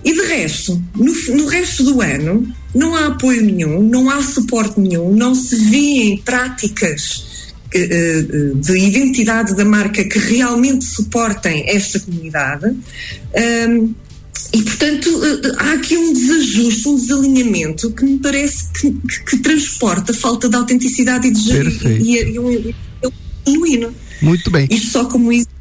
E 0.05 0.13
de 0.13 0.21
resto, 0.21 0.79
no, 0.95 1.35
no 1.35 1.47
resto 1.47 1.83
do 1.83 1.99
ano, 1.99 2.47
não 2.75 2.95
há 2.95 3.07
apoio 3.07 3.41
nenhum, 3.41 3.81
não 3.81 4.07
há 4.07 4.21
suporte 4.21 4.79
nenhum, 4.79 5.11
não 5.15 5.33
se 5.33 5.55
vêem 5.55 6.17
práticas 6.19 7.51
eh, 7.73 8.21
de 8.55 8.77
identidade 8.77 9.55
da 9.55 9.65
marca 9.65 10.03
que 10.03 10.19
realmente 10.19 10.85
suportem 10.85 11.67
esta 11.67 11.99
comunidade. 11.99 12.67
Um, 12.67 13.95
e, 14.53 14.61
portanto, 14.61 15.09
eh, 15.25 15.55
há 15.57 15.73
aqui 15.73 15.97
um 15.97 16.13
desajuste, 16.13 16.87
um 16.87 16.95
desalinhamento 16.97 17.89
que 17.91 18.05
me 18.05 18.19
parece 18.19 18.71
que, 18.73 18.91
que, 18.91 19.23
que 19.25 19.37
transporta 19.39 20.11
a 20.11 20.15
falta 20.15 20.47
de 20.47 20.55
autenticidade 20.55 21.27
e 21.27 21.31
de 21.31 21.51
e, 22.03 22.15
e, 22.15 22.33
e 22.35 22.39
um 22.39 22.73
genuíno. 23.45 23.93
Muito 24.21 24.51
bem. 24.51 24.67
Isto 24.69 24.91
só 24.91 25.05
como 25.05 25.31
isso 25.33 25.54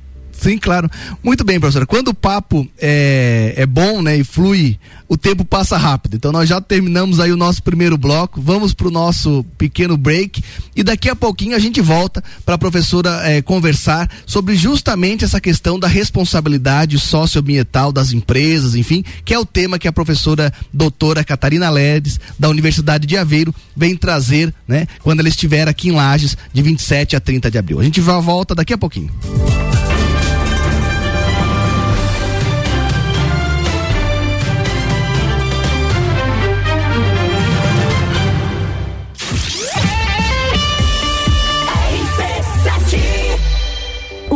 Sim, 0.45 0.59
claro. 0.59 0.91
Muito 1.23 1.43
bem, 1.43 1.59
professora. 1.59 1.87
Quando 1.87 2.09
o 2.09 2.15
papo 2.15 2.69
é, 2.79 3.55
é 3.57 3.67
bom, 3.67 4.03
né, 4.03 4.19
e 4.19 4.25
flui, 4.25 4.79
o 5.09 5.17
tempo 5.17 5.45
passa 5.45 5.77
rápido. 5.77 6.17
Então 6.17 6.33
nós 6.33 6.49
já 6.49 6.61
terminamos 6.61 7.21
aí 7.21 7.33
o 7.33 7.37
nosso 7.37 7.63
primeiro 7.63 7.97
bloco. 7.97 8.43
Vamos 8.43 8.75
para 8.75 8.89
o 8.89 8.91
nosso 8.91 9.45
pequeno 9.57 9.97
break 9.97 10.43
e 10.75 10.83
daqui 10.83 11.09
a 11.09 11.17
pouquinho 11.17 11.57
a 11.57 11.59
gente 11.59 11.81
volta 11.81 12.23
para 12.45 12.57
a 12.57 12.59
professora 12.59 13.23
é, 13.23 13.41
conversar 13.41 14.11
sobre 14.27 14.57
justamente 14.57 15.25
essa 15.25 15.41
questão 15.41 15.79
da 15.79 15.89
responsabilidade 15.89 16.99
socioambiental 16.99 17.93
das 17.93 18.13
empresas, 18.13 18.75
enfim, 18.75 19.05
que 19.25 19.33
é 19.33 19.39
o 19.39 19.47
tema 19.47 19.79
que 19.79 19.89
a 19.89 19.93
professora 19.93 20.53
doutora 20.73 21.25
Catarina 21.25 21.71
Ledes 21.71 22.21
da 22.39 22.49
Universidade 22.49 23.07
de 23.07 23.17
Aveiro 23.17 23.55
vem 23.75 23.97
trazer, 23.97 24.53
né, 24.67 24.87
quando 25.03 25.21
ela 25.21 25.29
estiver 25.29 25.69
aqui 25.69 25.89
em 25.89 25.93
Lages 25.93 26.37
de 26.53 26.61
27 26.61 27.17
a 27.17 27.21
30 27.21 27.51
de 27.51 27.57
abril. 27.57 27.81
A 27.81 27.85
gente 27.85 28.01
vai 28.01 28.21
volta 28.21 28.55
daqui 28.55 28.73
a 28.73 28.79
pouquinho. 28.79 29.11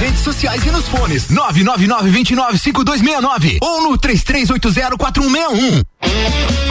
redes 0.00 0.20
sociais 0.20 0.64
e 0.64 0.70
nos 0.70 0.88
fones. 0.88 1.28
999 1.28 2.10
29 2.10 2.58
5269 2.58 3.58
ou 3.60 3.82
no 3.82 3.98
33804161. 3.98 6.69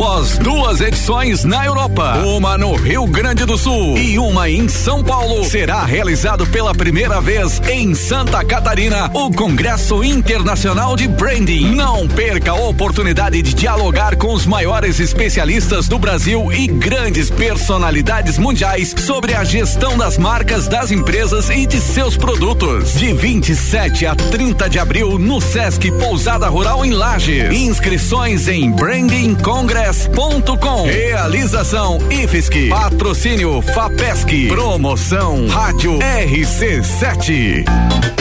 Após 0.00 0.38
duas 0.38 0.80
edições 0.80 1.44
na 1.44 1.66
Europa, 1.66 2.22
uma 2.24 2.56
no 2.56 2.74
Rio 2.74 3.06
Grande 3.06 3.44
do 3.44 3.58
Sul 3.58 3.98
e 3.98 4.18
uma 4.18 4.48
em 4.48 4.66
São 4.66 5.04
Paulo, 5.04 5.44
será 5.44 5.84
realizado 5.84 6.46
pela 6.46 6.74
primeira 6.74 7.20
vez 7.20 7.60
em 7.68 7.94
Santa 7.94 8.42
Catarina 8.42 9.10
o 9.12 9.30
Congresso 9.30 10.02
Internacional 10.02 10.96
de 10.96 11.06
Branding. 11.06 11.74
Não 11.74 12.08
perca 12.08 12.52
a 12.52 12.54
oportunidade 12.54 13.42
de 13.42 13.52
dialogar 13.52 14.16
com 14.16 14.32
os 14.32 14.46
maiores 14.46 15.00
especialistas 15.00 15.86
do 15.86 15.98
Brasil 15.98 16.50
e 16.50 16.66
grandes 16.66 17.28
personalidades 17.28 18.38
mundiais 18.38 18.94
sobre 18.96 19.34
a 19.34 19.44
gestão 19.44 19.98
das 19.98 20.16
marcas 20.16 20.66
das 20.66 20.90
empresas 20.90 21.50
e 21.50 21.66
de 21.66 21.78
seus 21.78 22.16
produtos. 22.16 22.94
De 22.94 23.12
27 23.12 24.06
a 24.06 24.14
30 24.14 24.66
de 24.70 24.78
abril 24.78 25.18
no 25.18 25.42
Sesc 25.42 25.90
Pousada 25.92 26.48
Rural 26.48 26.86
em 26.86 26.92
Lages. 26.92 27.52
Inscrições 27.52 28.48
em 28.48 28.70
Branding 28.70 29.34
com 29.34 29.66
congress.com. 29.90 30.84
Realização 30.84 31.98
IFSC. 32.10 32.68
Patrocínio 32.68 33.60
FAPESC. 33.60 34.46
Promoção 34.48 35.48
Rádio 35.48 35.98
RC7. 35.98 37.64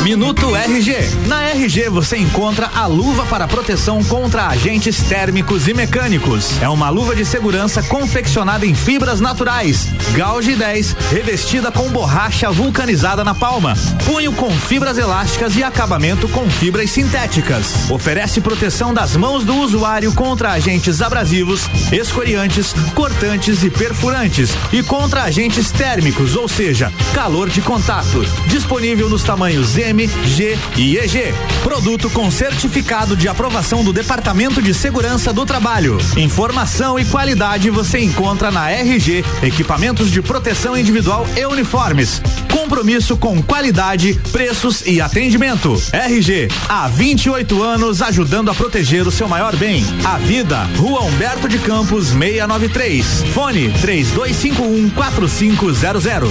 Minuto 0.03 0.55
RG. 0.55 0.95
Na 1.27 1.43
RG 1.49 1.89
você 1.89 2.17
encontra 2.17 2.69
a 2.73 2.85
luva 2.87 3.25
para 3.25 3.47
proteção 3.47 4.03
contra 4.03 4.47
agentes 4.47 5.03
térmicos 5.03 5.67
e 5.67 5.73
mecânicos. 5.73 6.59
É 6.61 6.69
uma 6.69 6.89
luva 6.89 7.15
de 7.15 7.25
segurança 7.25 7.83
confeccionada 7.83 8.65
em 8.65 8.73
fibras 8.73 9.19
naturais. 9.19 9.89
Gauge 10.15 10.55
10, 10.55 10.95
revestida 11.11 11.69
com 11.69 11.89
borracha 11.89 12.49
vulcanizada 12.49 13.23
na 13.25 13.35
palma. 13.35 13.75
Punho 14.05 14.31
com 14.31 14.49
fibras 14.49 14.97
elásticas 14.97 15.55
e 15.57 15.63
acabamento 15.63 16.29
com 16.29 16.49
fibras 16.49 16.89
sintéticas. 16.89 17.89
Oferece 17.91 18.39
proteção 18.39 18.93
das 18.93 19.17
mãos 19.17 19.43
do 19.43 19.55
usuário 19.57 20.13
contra 20.13 20.51
agentes 20.51 21.01
abrasivos 21.01 21.58
escoriantes, 21.91 22.73
cortantes 22.93 23.63
e 23.63 23.69
perfurantes 23.69 24.51
e 24.71 24.83
contra 24.83 25.23
agentes 25.23 25.71
térmicos, 25.71 26.35
ou 26.35 26.47
seja, 26.47 26.91
calor 27.13 27.49
de 27.49 27.61
contato. 27.61 28.25
Disponível 28.47 29.09
nos 29.09 29.23
tamanhos 29.23 29.77
M, 29.77 30.07
G 30.25 30.57
e 30.77 30.97
EG. 30.97 31.33
Produto 31.63 32.09
com 32.09 32.31
certificado 32.31 33.15
de 33.15 33.27
aprovação 33.27 33.83
do 33.83 33.91
Departamento 33.91 34.61
de 34.61 34.73
Segurança 34.73 35.33
do 35.33 35.45
Trabalho. 35.45 35.97
Informação 36.15 36.97
e 36.97 37.05
qualidade 37.05 37.69
você 37.69 37.99
encontra 37.99 38.51
na 38.51 38.71
RG 38.71 39.23
Equipamentos 39.43 40.09
de 40.11 40.21
Proteção 40.21 40.77
Individual 40.77 41.27
e 41.35 41.45
Uniformes. 41.45 42.21
Compromisso 42.51 43.17
com 43.17 43.41
qualidade, 43.41 44.13
preços 44.31 44.83
e 44.85 45.01
atendimento. 45.01 45.81
RG, 45.91 46.47
há 46.67 46.87
28 46.87 47.61
anos 47.63 48.01
ajudando 48.01 48.49
a 48.49 48.55
proteger 48.55 49.07
o 49.07 49.11
seu 49.11 49.27
maior 49.27 49.55
bem, 49.55 49.83
a 50.05 50.17
vida. 50.17 50.63
Rua 50.77 51.01
Humberto 51.01 51.48
de 51.49 51.57
Campos 51.59 52.09
693. 52.09 53.23
Fone 53.33 53.71
3251 53.81 54.89
4500. 54.91 56.29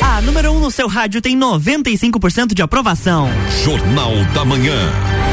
A 0.00 0.20
número 0.20 0.52
1 0.52 0.56
um 0.56 0.60
no 0.60 0.70
seu 0.70 0.88
rádio 0.88 1.22
tem 1.22 1.38
95% 1.38 2.54
de 2.54 2.62
aprovação. 2.62 3.28
Jornal 3.64 4.12
da 4.34 4.44
Manhã. 4.44 5.31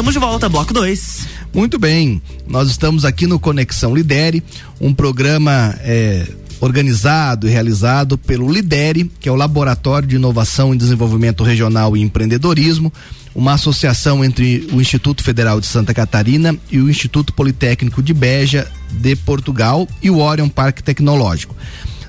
Estamos 0.00 0.14
de 0.14 0.18
volta, 0.18 0.48
bloco 0.48 0.72
2. 0.72 1.26
Muito 1.52 1.78
bem, 1.78 2.22
nós 2.48 2.70
estamos 2.70 3.04
aqui 3.04 3.26
no 3.26 3.38
Conexão 3.38 3.94
Lidere, 3.94 4.42
um 4.80 4.94
programa 4.94 5.76
é, 5.80 6.26
organizado 6.58 7.46
e 7.46 7.50
realizado 7.50 8.16
pelo 8.16 8.50
Lidere, 8.50 9.12
que 9.20 9.28
é 9.28 9.32
o 9.32 9.36
Laboratório 9.36 10.08
de 10.08 10.16
Inovação 10.16 10.72
e 10.72 10.78
Desenvolvimento 10.78 11.44
Regional 11.44 11.94
e 11.94 12.00
Empreendedorismo, 12.00 12.90
uma 13.34 13.52
associação 13.52 14.24
entre 14.24 14.66
o 14.72 14.80
Instituto 14.80 15.22
Federal 15.22 15.60
de 15.60 15.66
Santa 15.66 15.92
Catarina 15.92 16.56
e 16.70 16.80
o 16.80 16.88
Instituto 16.88 17.34
Politécnico 17.34 18.02
de 18.02 18.14
Beja 18.14 18.66
de 18.90 19.14
Portugal 19.14 19.86
e 20.02 20.08
o 20.08 20.16
Orion 20.16 20.48
Parque 20.48 20.82
Tecnológico. 20.82 21.54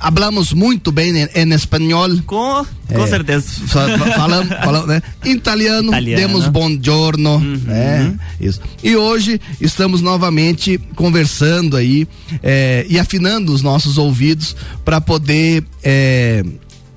hablamos 0.00 0.52
muito 0.52 0.90
bem 0.92 1.16
em, 1.16 1.28
em 1.34 1.52
espanhol. 1.54 2.08
Com, 2.26 2.64
com 2.92 3.02
É, 3.02 3.06
certeza. 3.06 3.46
fa- 3.66 3.98
fa- 3.98 4.12
Falamos, 4.12 4.48
falamos, 4.64 4.88
né? 4.88 5.02
Italiano, 5.24 5.88
Italiano. 5.88 6.22
demos 6.22 6.48
buongiorno, 6.48 7.36
Uhum. 7.36 7.60
né? 7.64 8.14
Isso. 8.40 8.60
E 8.82 8.94
hoje 8.96 9.40
estamos 9.60 10.00
novamente 10.00 10.78
conversando 10.94 11.76
aí 11.76 12.06
eh, 12.42 12.86
e 12.88 12.98
afinando 12.98 13.52
os 13.52 13.62
nossos 13.62 13.98
ouvidos 13.98 14.54
para 14.84 15.00
poder 15.00 15.64
eh, 15.82 16.44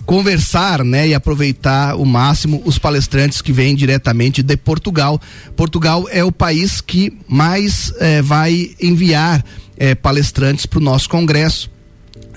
conversar, 0.06 0.86
né, 0.86 1.10
e 1.10 1.14
aproveitar 1.14 1.96
o 1.96 2.06
máximo 2.06 2.62
os 2.64 2.78
palestrantes 2.78 3.42
que 3.42 3.52
vêm 3.52 3.76
diretamente 3.76 4.42
de 4.42 4.56
Portugal. 4.56 5.20
Portugal 5.56 6.08
é 6.10 6.24
o 6.24 6.32
país 6.32 6.80
que 6.80 7.12
mais 7.28 7.92
eh, 8.00 8.22
vai 8.22 8.70
enviar 8.82 9.44
eh, 9.78 9.96
palestrantes 9.96 10.66
para 10.66 10.80
o 10.80 10.82
nosso 10.82 11.10
congresso. 11.10 11.70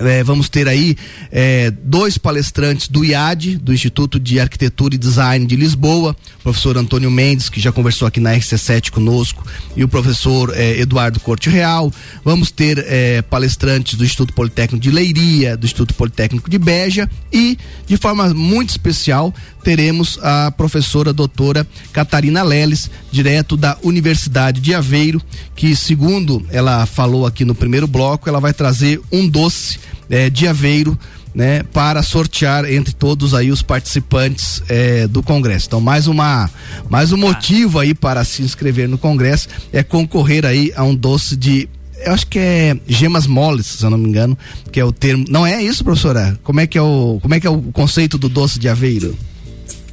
É, 0.01 0.25
vamos 0.25 0.49
ter 0.49 0.67
aí 0.67 0.97
é, 1.31 1.71
dois 1.71 2.17
palestrantes 2.17 2.89
do 2.89 3.05
IAD, 3.05 3.59
do 3.59 3.73
Instituto 3.73 4.19
de 4.19 4.41
Arquitetura 4.41 4.95
e 4.95 4.99
Design 4.99 5.45
de 5.45 5.55
Lisboa, 5.57 6.17
o 6.39 6.43
professor 6.43 6.79
Antônio 6.79 7.11
Mendes, 7.11 7.51
que 7.51 7.61
já 7.61 7.71
conversou 7.71 8.09
aqui 8.09 8.19
na 8.19 8.33
RC7 8.33 8.91
conosco, 8.91 9.47
e 9.77 9.85
o 9.85 9.89
professor 9.89 10.55
é, 10.57 10.81
Eduardo 10.81 11.21
Corte 11.21 11.51
Real. 11.51 11.93
Vamos 12.25 12.51
ter 12.51 12.83
é, 12.89 13.21
palestrantes 13.21 13.99
do 13.99 14.05
Instituto 14.05 14.33
Politécnico 14.33 14.83
de 14.83 14.91
Leiria, 14.91 15.55
do 15.55 15.67
Instituto 15.67 15.93
Politécnico 15.93 16.49
de 16.49 16.57
Beja 16.57 17.09
e, 17.31 17.59
de 17.87 17.99
forma 17.99 18.33
muito 18.33 18.71
especial, 18.71 19.35
teremos 19.63 20.19
a 20.23 20.51
professora 20.51 21.13
doutora 21.13 21.67
Catarina 21.93 22.43
Leles, 22.43 22.91
direto 23.13 23.55
da 23.55 23.77
Universidade 23.83 24.63
de 24.63 24.75
Aveiro, 24.75 25.21
que, 25.55 25.77
segundo 25.77 26.43
ela 26.51 26.87
falou 26.87 27.27
aqui 27.27 27.45
no 27.45 27.55
primeiro 27.55 27.87
bloco, 27.87 28.31
ela 28.31 28.41
vai 28.41 28.55
trazer 28.55 28.99
um 29.13 29.29
doce 29.29 29.79
eh, 30.09 30.31
de 30.31 30.47
Aveiro. 30.47 30.99
Né, 31.33 31.63
para 31.63 32.03
sortear 32.03 32.65
entre 32.65 32.93
todos 32.93 33.35
aí 33.35 33.53
os 33.53 33.63
participantes 33.63 34.65
eh, 34.69 35.07
do 35.07 35.23
congresso. 35.23 35.69
Então, 35.69 35.81
mais 35.81 36.09
uma 36.09 36.51
mais 36.89 37.13
um 37.13 37.17
motivo 37.17 37.79
aí 37.79 37.95
para 37.95 38.25
se 38.25 38.43
inscrever 38.43 38.89
no 38.89 38.99
congresso 38.99 39.47
é 39.73 39.81
concorrer 39.85 40.45
aí 40.45 40.73
a 40.75 40.83
um 40.83 40.93
doce 40.93 41.37
de 41.37 41.69
eu 42.05 42.13
acho 42.13 42.27
que 42.27 42.39
é 42.39 42.77
gemas 42.89 43.29
moles, 43.29 43.67
se 43.67 43.85
eu 43.85 43.91
não 43.91 43.99
me 43.99 44.09
engano, 44.09 44.37
que 44.73 44.81
é 44.81 44.85
o 44.85 44.91
termo. 44.91 45.25
Não 45.29 45.47
é 45.47 45.63
isso, 45.63 45.85
professora? 45.85 46.37
Como 46.43 46.59
é 46.59 46.67
que 46.67 46.77
é 46.77 46.83
o 46.83 47.21
como 47.23 47.35
é 47.35 47.39
que 47.39 47.47
é 47.47 47.51
o 47.51 47.63
conceito 47.63 48.19
do 48.19 48.29
doce 48.29 48.59
de 48.59 48.69
Aveiro? 48.69 49.17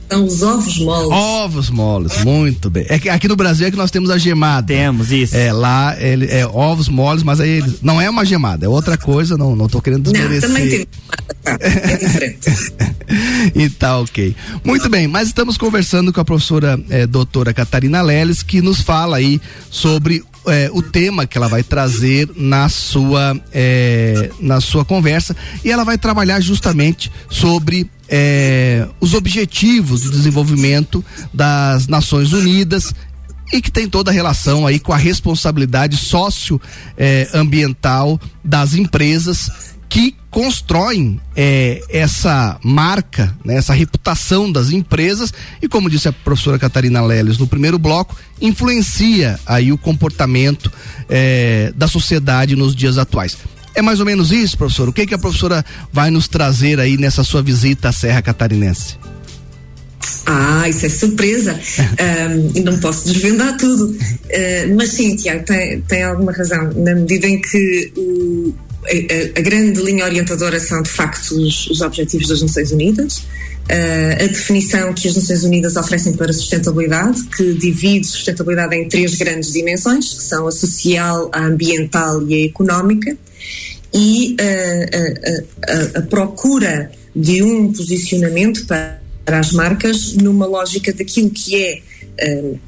São 0.10 0.26
os 0.26 0.42
ovos 0.42 0.78
moles. 0.80 1.10
Ovos 1.12 1.70
moles, 1.70 2.24
muito 2.24 2.70
bem. 2.70 2.86
É 2.88 2.98
que 2.98 3.10
aqui 3.10 3.28
no 3.28 3.36
Brasil 3.36 3.68
é 3.68 3.72
que 3.72 3.78
nós 3.78 3.92
temos 3.92 4.10
a 4.10 4.18
gemada. 4.18 4.68
Temos 4.68 5.12
isso. 5.12 5.36
É, 5.36 5.52
lá 5.52 5.96
ele, 6.00 6.26
é 6.28 6.46
ovos 6.48 6.88
moles, 6.88 7.24
mas 7.24 7.40
aí 7.42 7.50
eles, 7.50 7.82
não 7.82 8.00
é 8.00 8.10
uma 8.10 8.26
gemada, 8.26 8.66
é 8.66 8.70
outra 8.70 8.98
coisa, 8.98 9.38
não, 9.38 9.56
não 9.56 9.68
tô 9.68 9.82
querendo 9.82 10.06
Não, 10.08 10.14
desmerecer. 10.14 10.48
também 10.50 10.70
tem. 10.70 10.88
Tá, 11.44 11.58
é 11.60 11.98
diferente. 11.98 12.50
e 13.56 13.70
tá 13.70 14.00
ok. 14.00 14.36
Muito 14.64 14.90
bem, 14.90 15.08
mas 15.08 15.28
estamos 15.28 15.58
conversando 15.58 16.14
com 16.14 16.22
a 16.22 16.26
professora 16.26 16.80
eh, 16.90 17.06
doutora 17.06 17.54
Catarina 17.54 18.02
Leles, 18.02 18.42
que 18.44 18.62
nos 18.62 18.82
fala 18.82 19.18
aí 19.18 19.42
sobre 19.70 20.24
eh, 20.48 20.70
o 20.74 20.82
tema 20.82 21.26
que 21.26 21.38
ela 21.38 21.48
vai 21.48 21.64
trazer 21.64 22.30
na 22.36 22.70
sua, 22.70 23.38
eh, 23.54 24.30
na 24.40 24.62
sua 24.62 24.86
conversa 24.86 25.36
e 25.64 25.72
ela 25.72 25.84
vai 25.84 25.98
trabalhar 25.98 26.40
justamente 26.40 27.12
sobre 27.30 27.90
eh, 28.10 28.86
os 29.00 29.14
objetivos 29.14 30.02
de 30.02 30.10
desenvolvimento 30.10 31.06
das 31.34 31.88
Nações 31.88 32.34
Unidas 32.34 32.94
e 33.54 33.62
que 33.62 33.72
tem 33.72 33.88
toda 33.88 34.12
a 34.12 34.14
relação 34.14 34.68
aí 34.68 34.78
com 34.80 34.92
a 34.92 34.98
responsabilidade 34.98 35.96
socioambiental 35.98 38.20
das 38.44 38.74
empresas 38.74 39.78
que 39.90 40.16
constroem 40.30 41.20
eh, 41.36 41.82
essa 41.90 42.60
marca, 42.64 43.36
né, 43.44 43.56
essa 43.56 43.74
reputação 43.74 44.52
das 44.52 44.72
empresas 44.72 45.34
e 45.62 45.68
como 45.68 45.90
disse 45.90 46.08
a 46.08 46.14
professora 46.14 46.60
Catarina 46.60 47.02
Leles 47.02 47.38
no 47.38 47.48
primeiro 47.48 47.80
bloco, 47.80 48.16
influencia 48.42 49.40
aí 49.46 49.72
o 49.72 49.78
comportamento 49.78 50.72
eh, 51.10 51.74
da 51.76 51.88
sociedade 51.88 52.56
nos 52.56 52.76
dias 52.76 52.98
atuais. 52.98 53.38
É 53.78 53.82
mais 53.84 54.00
ou 54.00 54.06
menos 54.08 54.32
isso, 54.32 54.58
professor? 54.58 54.90
O 54.90 54.92
que 54.92 55.06
que 55.06 55.14
a 55.14 55.20
professora 55.20 55.64
vai 55.94 56.10
nos 56.10 56.28
trazer 56.28 56.80
aí 56.80 56.98
nessa 56.98 57.24
sua 57.24 57.44
visita 57.44 57.90
à 57.90 57.92
Serra 57.92 58.24
Catarinense? 58.24 58.96
Ah, 60.26 60.68
isso 60.68 60.86
é 60.88 60.90
surpresa. 60.90 61.58
E 62.56 62.62
não 62.62 62.80
posso 62.80 63.08
desvendar 63.08 63.56
tudo. 63.58 63.96
Ah, 64.34 64.74
mas 64.76 64.90
sim, 64.94 65.16
Tiago, 65.16 65.46
tem, 65.46 65.80
tem 65.82 66.02
alguma 66.04 66.32
razão. 66.32 66.72
Na 66.76 66.96
medida 66.96 67.28
em 67.28 67.40
que 67.40 67.92
o- 67.96 68.52
a, 68.84 69.40
a- 69.40 69.42
grande 69.44 69.80
linha 69.82 70.06
orientadora 70.06 70.60
são, 70.60 70.82
de 70.82 70.90
facto, 70.90 71.36
os, 71.36 71.68
os 71.68 71.82
Objetivos 71.82 72.28
das 72.30 72.42
Nações 72.42 72.72
Unidas. 72.72 73.24
Ah, 73.70 74.24
a 74.24 74.28
definição 74.28 74.92
que 74.92 75.08
as 75.08 75.14
Nações 75.16 75.44
Unidas 75.44 75.76
oferecem 75.76 76.14
para 76.14 76.34
sustentabilidade, 76.34 77.22
que 77.26 77.54
divide 77.54 78.08
sustentabilidade 78.08 78.76
em 78.76 78.88
três 78.90 79.14
grandes 79.14 79.52
dimensões, 79.54 80.14
que 80.16 80.24
são 80.24 80.48
a 80.48 80.52
social, 80.52 81.30
a 81.32 81.46
ambiental 81.46 82.28
e 82.28 82.42
a 82.42 82.46
económica 82.48 83.16
e 83.98 84.36
uh, 84.40 85.68
a, 85.68 85.74
a- 85.74 85.76
a- 85.76 86.00
a 86.00 86.02
procura 86.04 86.92
de 87.16 87.42
um 87.42 87.74
posicionamento 87.74 88.66
para, 88.68 89.00
as 89.26 89.52
marcas 89.52 90.14
numa 90.14 90.46
lógica 90.46 90.94
daquilo 90.94 91.32
que 91.32 91.56
é 91.56 91.82
uh, 92.40 92.60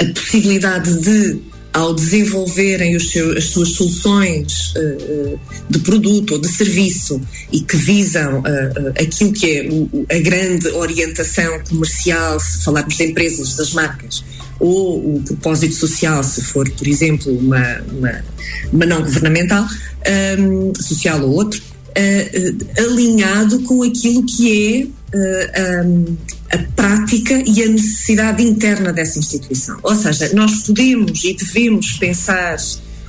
a 0.00 0.04
possibilidade 0.12 1.00
de 1.00 1.40
ao 1.72 1.92
desenvolverem 1.94 2.98
seu, 2.98 3.36
as 3.36 3.44
suas 3.44 3.68
soluções 3.70 4.72
uh, 4.76 5.38
de 5.68 5.78
produto 5.80 6.32
ou 6.34 6.38
de 6.40 6.48
serviço 6.48 7.20
e 7.52 7.60
que 7.60 7.76
visam 7.76 8.38
uh, 8.40 8.88
aquilo 8.98 9.32
que 9.32 9.46
é 9.58 9.68
o, 9.70 10.06
a 10.10 10.18
grande 10.18 10.68
orientação 10.68 11.60
comercial, 11.68 12.38
se 12.40 12.64
falarmos 12.64 12.96
de 12.96 13.04
empresas, 13.04 13.56
das 13.56 13.72
marcas, 13.74 14.24
ou 14.58 15.16
o 15.16 15.22
propósito 15.22 15.74
social, 15.74 16.22
se 16.22 16.42
for, 16.42 16.70
por 16.70 16.86
exemplo, 16.86 17.36
uma, 17.36 17.80
uma, 17.92 18.24
uma 18.72 18.86
não 18.86 19.02
governamental, 19.02 19.66
um, 20.38 20.72
social 20.74 21.22
ou 21.22 21.32
outro, 21.32 21.60
uh, 21.60 22.82
alinhado 22.82 23.60
com 23.62 23.82
aquilo 23.82 24.24
que 24.24 24.92
é 25.14 25.84
um, 25.84 26.16
a 26.50 26.58
prática 26.74 27.42
e 27.46 27.62
a 27.62 27.68
necessidade 27.68 28.42
interna 28.42 28.92
dessa 28.92 29.18
instituição. 29.18 29.78
Ou 29.82 29.94
seja, 29.94 30.30
nós 30.34 30.62
podemos 30.62 31.24
e 31.24 31.34
devemos 31.34 31.92
pensar 31.92 32.56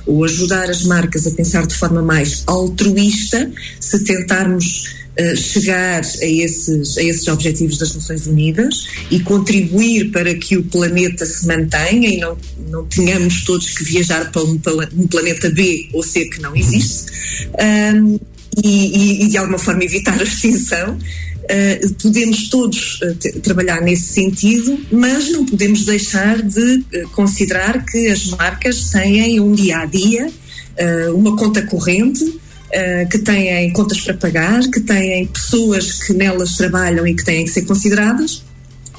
ou 0.06 0.24
ajudar 0.24 0.70
as 0.70 0.84
marcas 0.84 1.26
a 1.26 1.30
pensar 1.30 1.66
de 1.66 1.76
forma 1.76 2.00
mais 2.00 2.42
altruísta 2.46 3.50
se 3.78 4.02
tentarmos 4.04 4.96
uh, 5.20 5.36
chegar 5.36 6.02
a 6.02 6.26
esses, 6.26 6.96
a 6.96 7.02
esses 7.02 7.26
objetivos 7.28 7.78
das 7.78 7.94
Nações 7.94 8.26
Unidas 8.26 8.86
e 9.10 9.20
contribuir 9.20 10.10
para 10.10 10.34
que 10.34 10.56
o 10.56 10.62
planeta 10.64 11.24
se 11.26 11.46
mantenha 11.46 12.08
e 12.08 12.18
não, 12.18 12.36
não 12.70 12.84
tenhamos 12.86 13.44
todos 13.44 13.76
que 13.76 13.84
viajar 13.84 14.30
para 14.30 14.42
um, 14.42 14.60
um 14.96 15.06
planeta 15.06 15.50
B 15.50 15.88
ou 15.92 16.02
C 16.02 16.26
que 16.26 16.40
não 16.40 16.54
existe. 16.54 17.12
Um, 17.94 18.18
e, 18.64 18.68
e, 18.68 19.24
e, 19.24 19.28
de 19.28 19.36
alguma 19.36 19.58
forma 19.58 19.84
evitar 19.84 20.18
a 20.18 20.22
extinção, 20.22 20.98
Uh, 21.48 21.94
podemos 21.94 22.50
todos 22.50 23.00
uh, 23.00 23.40
trabalhar 23.40 23.80
nesse 23.80 24.12
sentido, 24.12 24.78
mas 24.92 25.30
não 25.30 25.46
podemos 25.46 25.86
deixar 25.86 26.42
de 26.42 26.60
uh, 26.60 27.08
considerar 27.12 27.86
que 27.86 28.08
as 28.08 28.26
marcas 28.26 28.90
têm 28.90 29.40
um 29.40 29.52
dia 29.52 29.78
a 29.78 29.86
dia, 29.86 30.30
uma 31.12 31.34
conta 31.36 31.60
corrente, 31.62 32.38
que 33.10 33.18
têm 33.18 33.72
contas 33.72 34.00
para 34.00 34.14
pagar, 34.14 34.60
que 34.70 34.80
têm 34.80 35.26
pessoas 35.26 36.04
que 36.04 36.12
nelas 36.12 36.56
trabalham 36.56 37.06
e 37.06 37.14
que 37.14 37.24
têm 37.24 37.44
que 37.44 37.50
ser 37.50 37.62
consideradas. 37.62 38.42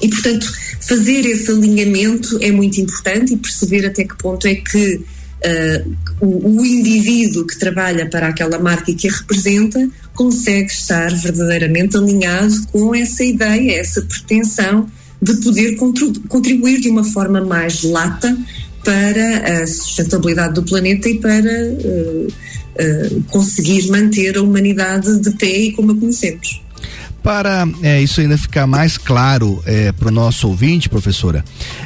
E, 0.00 0.08
portanto, 0.08 0.50
fazer 0.80 1.26
esse 1.26 1.50
alinhamento 1.50 2.38
é 2.40 2.50
muito 2.50 2.80
importante 2.80 3.34
e 3.34 3.36
perceber 3.36 3.86
até 3.86 4.04
que 4.04 4.16
ponto 4.16 4.46
é 4.46 4.54
que 4.54 4.96
uh, 4.96 5.96
o, 6.20 6.60
o, 6.60 6.64
indivíduo 6.64 7.46
que 7.46 7.58
trabalha 7.58 8.08
para 8.08 8.28
aquela 8.28 8.58
marca 8.58 8.90
e 8.90 8.94
que 8.94 9.08
a 9.08 9.12
representa 9.12 9.88
consegue 10.14 10.70
estar 10.70 11.14
verdadeiramente 11.14 11.96
alinhado 11.96 12.66
com 12.72 12.94
essa 12.94 13.22
ideia, 13.22 13.78
essa 13.78 14.02
pretensão 14.02 14.88
de 15.20 15.34
poder 15.36 15.76
contribuir 16.28 16.80
de 16.80 16.88
uma 16.88 17.04
forma 17.04 17.42
mais 17.42 17.82
lata 17.82 18.36
para 18.82 19.62
a 19.62 19.66
sustentabilidade 19.66 20.54
do 20.54 20.62
planeta 20.62 21.10
e 21.10 21.20
para 21.20 21.38
uh, 21.38 22.28
uh, 22.78 23.22
conseguir 23.28 23.88
manter 23.88 24.36
a 24.36 24.42
humanidade 24.42 25.20
de 25.20 25.30
pé 25.32 25.58
e 25.58 25.72
como 25.72 25.92
a 25.92 25.96
conhecemos. 25.96 26.60
Para 27.22 27.68
é, 27.82 28.02
isso 28.02 28.20
ainda 28.20 28.38
ficar 28.38 28.66
mais 28.66 28.96
claro 28.96 29.62
é, 29.66 29.92
para 29.92 30.08
o 30.08 30.10
nosso 30.10 30.48
ouvinte, 30.48 30.88
professora, 30.88 31.44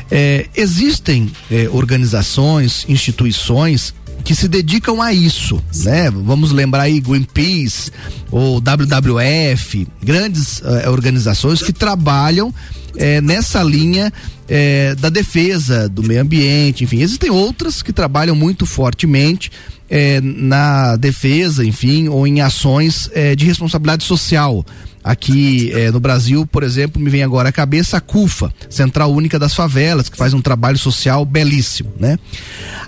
é, 0.09 0.47
existem 0.55 1.29
organizações, 1.73 2.87
instituições 2.88 3.92
que 4.23 4.33
se 4.33 4.47
dedicam 4.47 5.03
a 5.03 5.12
isso, 5.12 5.61
né? 5.85 6.09
Vamos 6.09 6.53
lembrar 6.53 6.83
aí 6.83 7.01
Greenpeace 7.01 7.90
ou 8.31 8.61
WWF, 8.61 9.88
grandes 10.01 10.62
organizações 10.87 11.61
que 11.61 11.73
trabalham 11.73 12.55
é, 12.97 13.20
nessa 13.20 13.62
linha 13.62 14.12
é, 14.49 14.94
da 14.94 15.09
defesa 15.09 15.88
do 15.88 16.03
meio 16.03 16.20
ambiente, 16.20 16.85
enfim, 16.85 17.01
existem 17.01 17.31
outras 17.31 17.83
que 17.83 17.92
trabalham 17.92 18.35
muito 18.35 18.66
fortemente 18.66 19.51
é, 19.88 20.20
na 20.20 20.97
defesa, 20.97 21.64
enfim, 21.64 22.09
ou 22.09 22.27
em 22.27 22.40
ações 22.40 23.11
é, 23.12 23.35
de 23.37 23.44
responsabilidade 23.44 24.05
social 24.05 24.64
Aqui 25.05 25.70
eh, 25.75 25.90
no 25.90 26.01
Brasil, 26.01 26.47
por 26.47 26.62
exemplo, 26.62 27.01
me 27.01 27.11
vem 27.11 27.23
agora 27.23 27.51
à 27.51 27.53
cabeça 27.53 27.99
a 27.99 28.01
CUFA, 28.01 28.51
Central 28.70 29.12
Única 29.12 29.38
das 29.38 29.53
Favelas, 29.53 30.09
que 30.09 30.16
faz 30.16 30.33
um 30.33 30.40
trabalho 30.40 30.79
social 30.79 31.27
belíssimo, 31.27 31.92
né? 32.01 32.18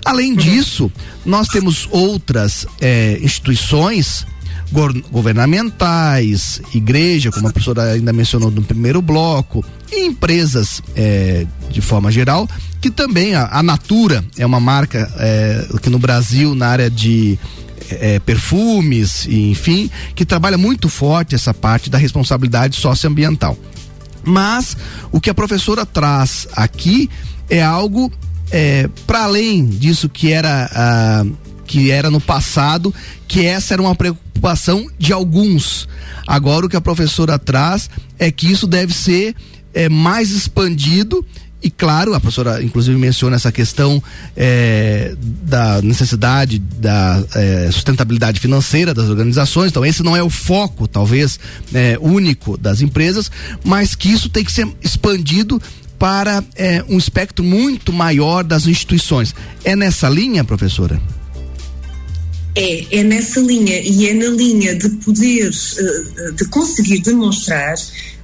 Além 0.03 0.35
disso, 0.35 0.91
nós 1.23 1.47
temos 1.47 1.87
outras 1.91 2.65
eh, 2.81 3.19
instituições 3.21 4.25
governamentais, 5.11 6.61
igreja, 6.73 7.31
como 7.31 7.47
a 7.47 7.51
professora 7.51 7.93
ainda 7.93 8.11
mencionou 8.11 8.51
no 8.51 8.61
primeiro 8.61 9.01
bloco, 9.01 9.63
e 9.91 10.05
empresas 10.05 10.81
eh, 10.95 11.45
de 11.71 11.81
forma 11.81 12.11
geral, 12.11 12.47
que 12.81 12.91
também 12.91 13.33
a, 13.33 13.47
a 13.51 13.63
Natura 13.63 14.23
é 14.37 14.45
uma 14.45 14.59
marca 14.59 15.09
eh, 15.17 15.67
que 15.81 15.89
no 15.89 15.97
Brasil, 15.97 16.53
na 16.53 16.67
área 16.67 16.89
de 16.89 17.39
é, 17.89 18.19
perfumes, 18.19 19.25
e, 19.25 19.51
enfim, 19.51 19.89
que 20.15 20.25
trabalha 20.25 20.57
muito 20.57 20.89
forte 20.89 21.35
essa 21.35 21.53
parte 21.53 21.89
da 21.89 21.97
responsabilidade 21.97 22.75
socioambiental. 22.75 23.57
Mas 24.23 24.75
o 25.11 25.21
que 25.21 25.29
a 25.29 25.33
professora 25.33 25.85
traz 25.85 26.47
aqui 26.53 27.09
é 27.49 27.63
algo 27.63 28.11
é, 28.51 28.89
para 29.05 29.23
além 29.23 29.65
disso 29.65 30.09
que 30.09 30.31
era 30.31 30.69
ah, 30.73 31.25
que 31.67 31.91
era 31.91 32.09
no 32.09 32.21
passado, 32.21 32.93
que 33.27 33.45
essa 33.45 33.73
era 33.73 33.81
uma 33.81 33.93
preocupação 33.93 34.87
de 34.97 35.13
alguns. 35.13 35.87
Agora 36.25 36.65
o 36.65 36.69
que 36.69 36.77
a 36.77 36.81
professora 36.81 37.37
traz 37.37 37.89
é 38.17 38.31
que 38.31 38.51
isso 38.51 38.65
deve 38.65 38.93
ser 38.93 39.35
é, 39.73 39.89
mais 39.89 40.31
expandido 40.31 41.23
e 41.61 41.71
claro, 41.71 42.13
a 42.13 42.19
professora 42.19 42.63
inclusive 42.63 42.97
menciona 42.97 43.35
essa 43.35 43.51
questão 43.51 44.01
é, 44.35 45.15
da 45.19 45.81
necessidade 45.81 46.59
da 46.59 47.23
é, 47.35 47.69
sustentabilidade 47.71 48.39
financeira 48.39 48.93
das 48.93 49.09
organizações. 49.09 49.71
Então, 49.71 49.85
esse 49.85 50.03
não 50.03 50.15
é 50.15 50.21
o 50.21 50.29
foco, 50.29 50.87
talvez, 50.87 51.39
é, 51.73 51.97
único 51.99 52.57
das 52.57 52.81
empresas, 52.81 53.31
mas 53.63 53.95
que 53.95 54.09
isso 54.09 54.29
tem 54.29 54.43
que 54.43 54.51
ser 54.51 54.67
expandido 54.81 55.61
para 55.97 56.43
é, 56.55 56.85
um 56.87 56.97
espectro 56.97 57.43
muito 57.43 57.91
maior 57.91 58.43
das 58.43 58.67
instituições. 58.67 59.33
É 59.63 59.75
nessa 59.75 60.07
linha, 60.07 60.43
professora? 60.43 61.01
É, 62.59 63.01
é 63.01 63.03
nessa 63.03 63.39
linha 63.39 63.79
e 63.83 64.07
é 64.07 64.15
na 64.15 64.29
linha 64.29 64.73
de 64.73 64.89
poder, 64.89 65.51
eh, 65.51 66.31
de 66.31 66.45
conseguir 66.45 67.01
demonstrar 67.01 67.75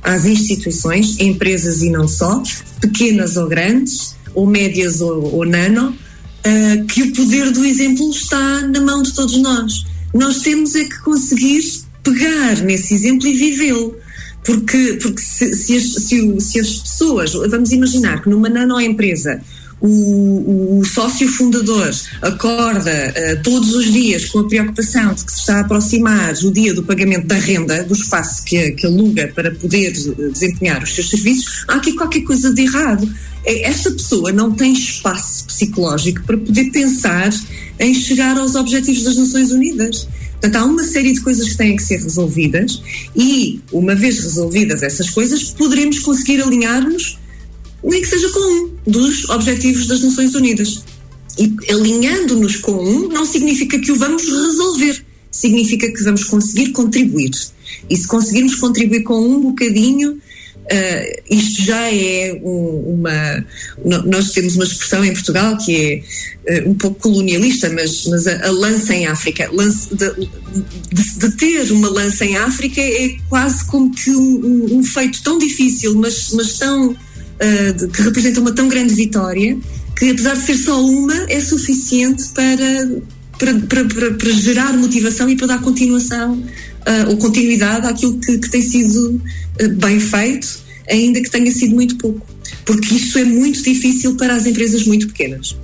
às 0.01 0.25
instituições, 0.25 1.19
empresas 1.19 1.83
e 1.83 1.91
não 1.91 2.07
só, 2.07 2.41
pequenas 2.81 3.37
ou 3.37 3.47
grandes, 3.47 4.15
ou 4.33 4.47
médias 4.47 5.01
ou, 5.01 5.35
ou 5.35 5.45
nano, 5.45 5.89
uh, 5.91 6.85
que 6.87 7.03
o 7.03 7.13
poder 7.13 7.51
do 7.51 7.63
exemplo 7.63 8.09
está 8.09 8.61
na 8.61 8.81
mão 8.81 9.03
de 9.03 9.13
todos 9.13 9.37
nós. 9.37 9.85
Nós 10.11 10.39
temos 10.39 10.73
é 10.73 10.83
que 10.85 10.99
conseguir 11.03 11.61
pegar 12.01 12.57
nesse 12.63 12.95
exemplo 12.95 13.27
e 13.27 13.37
vivê-lo. 13.37 13.95
Porque, 14.43 14.97
porque 15.01 15.21
se, 15.21 15.55
se, 15.55 15.77
as, 15.77 15.83
se, 15.83 16.39
se 16.41 16.59
as 16.59 16.79
pessoas, 16.79 17.33
vamos 17.33 17.71
imaginar 17.71 18.21
que 18.21 18.29
numa 18.29 18.49
nanoempresa 18.49 19.39
o, 19.85 20.79
o 20.79 20.85
sócio 20.85 21.27
fundador 21.27 21.91
acorda 22.21 23.13
uh, 23.13 23.43
todos 23.43 23.73
os 23.73 23.91
dias 23.91 24.25
com 24.25 24.39
a 24.39 24.47
preocupação 24.47 25.13
de 25.13 25.25
que 25.25 25.31
se 25.33 25.39
está 25.39 25.57
a 25.57 25.59
aproximar 25.59 26.33
o 26.41 26.51
dia 26.51 26.73
do 26.73 26.83
pagamento 26.83 27.27
da 27.27 27.35
renda, 27.35 27.83
do 27.83 27.93
espaço 27.93 28.45
que, 28.45 28.71
que 28.71 28.87
aluga 28.87 29.29
para 29.35 29.51
poder 29.51 29.89
eh, 29.91 30.29
desempenhar 30.29 30.81
os 30.81 30.95
seus 30.95 31.09
serviços, 31.09 31.65
há 31.67 31.75
aqui 31.75 31.93
qualquer 31.93 32.21
coisa 32.21 32.53
de 32.53 32.61
errado. 32.61 33.11
É, 33.45 33.69
esta 33.69 33.91
pessoa 33.91 34.31
não 34.31 34.53
tem 34.53 34.71
espaço 34.71 35.45
psicológico 35.45 36.23
para 36.23 36.37
poder 36.37 36.71
pensar 36.71 37.29
em 37.77 37.93
chegar 37.93 38.37
aos 38.37 38.55
objetivos 38.55 39.03
das 39.03 39.17
Nações 39.17 39.51
Unidas. 39.51 40.07
Portanto, 40.31 40.55
há 40.55 40.65
uma 40.65 40.83
série 40.83 41.11
de 41.11 41.19
coisas 41.19 41.49
que 41.49 41.57
têm 41.57 41.75
que 41.75 41.83
ser 41.83 42.01
resolvidas 42.01 42.81
e, 43.13 43.61
uma 43.71 43.95
vez 43.95 44.19
resolvidas 44.19 44.81
essas 44.81 45.09
coisas, 45.09 45.43
poderemos 45.51 45.99
conseguir 45.99 46.41
alinhar-nos 46.41 47.17
nem 47.93 48.01
que 48.01 48.07
seja 48.07 48.29
com 48.29 48.39
um 48.39 48.71
dos 48.87 49.29
objetivos 49.29 49.87
das 49.87 50.01
Nações 50.01 50.35
Unidas. 50.35 50.83
E 51.37 51.53
alinhando-nos 51.71 52.57
com 52.57 52.73
um 52.73 53.07
não 53.07 53.25
significa 53.25 53.79
que 53.79 53.91
o 53.91 53.95
vamos 53.95 54.23
resolver, 54.23 55.03
significa 55.31 55.91
que 55.91 56.03
vamos 56.03 56.25
conseguir 56.25 56.71
contribuir. 56.71 57.31
E 57.89 57.95
se 57.95 58.07
conseguirmos 58.07 58.55
contribuir 58.55 59.03
com 59.03 59.19
um 59.19 59.41
bocadinho, 59.41 60.19
Uh, 60.63 61.21
isto 61.29 61.63
já 61.63 61.93
é 61.93 62.39
um, 62.41 62.95
uma. 62.95 63.45
Nós 64.05 64.31
temos 64.31 64.55
uma 64.55 64.63
expressão 64.63 65.03
em 65.03 65.11
Portugal 65.11 65.57
que 65.57 66.01
é 66.47 66.61
uh, 66.61 66.69
um 66.69 66.73
pouco 66.73 67.01
colonialista, 67.01 67.69
mas, 67.69 68.05
mas 68.05 68.25
a, 68.27 68.47
a 68.47 68.49
lança 68.49 68.95
em 68.95 69.05
África. 69.05 69.49
Lance 69.51 69.93
de, 69.93 70.09
de, 70.89 71.19
de, 71.19 71.31
ter 71.35 71.69
uma 71.69 71.89
lança 71.89 72.23
em 72.23 72.37
África 72.37 72.79
é 72.79 73.17
quase 73.27 73.65
como 73.65 73.93
que 73.93 74.09
um, 74.11 74.45
um, 74.45 74.77
um 74.77 74.83
feito 74.85 75.21
tão 75.21 75.37
difícil, 75.37 75.95
mas, 75.95 76.29
mas 76.31 76.57
tão 76.57 76.95
uh, 77.35 77.87
que 77.89 78.01
representa 78.01 78.39
uma 78.39 78.51
tão 78.51 78.67
grande 78.67 78.93
vitória 78.93 79.57
que, 79.97 80.09
apesar 80.09 80.35
de 80.35 80.41
ser 80.41 80.57
só 80.57 80.83
uma, 80.83 81.15
é 81.29 81.39
suficiente 81.39 82.23
para, 82.29 83.01
para, 83.37 83.53
para, 83.59 83.85
para, 83.85 84.13
para 84.13 84.31
gerar 84.31 84.73
motivação 84.73 85.29
e 85.29 85.35
para 85.35 85.47
dar 85.47 85.61
continuação 85.61 86.33
uh, 86.33 87.09
ou 87.09 87.17
continuidade 87.17 87.87
àquilo 87.87 88.19
que, 88.19 88.37
que 88.37 88.49
tem 88.49 88.61
sido 88.61 89.21
uh, 89.61 89.69
bem 89.75 89.99
feito, 89.99 90.59
ainda 90.89 91.21
que 91.21 91.29
tenha 91.29 91.51
sido 91.51 91.75
muito 91.75 91.97
pouco. 91.97 92.25
Porque 92.65 92.95
isto 92.95 93.17
é 93.17 93.23
muito 93.23 93.61
difícil 93.61 94.15
para 94.15 94.35
as 94.35 94.45
empresas 94.45 94.85
muito 94.85 95.07
pequenas. 95.07 95.55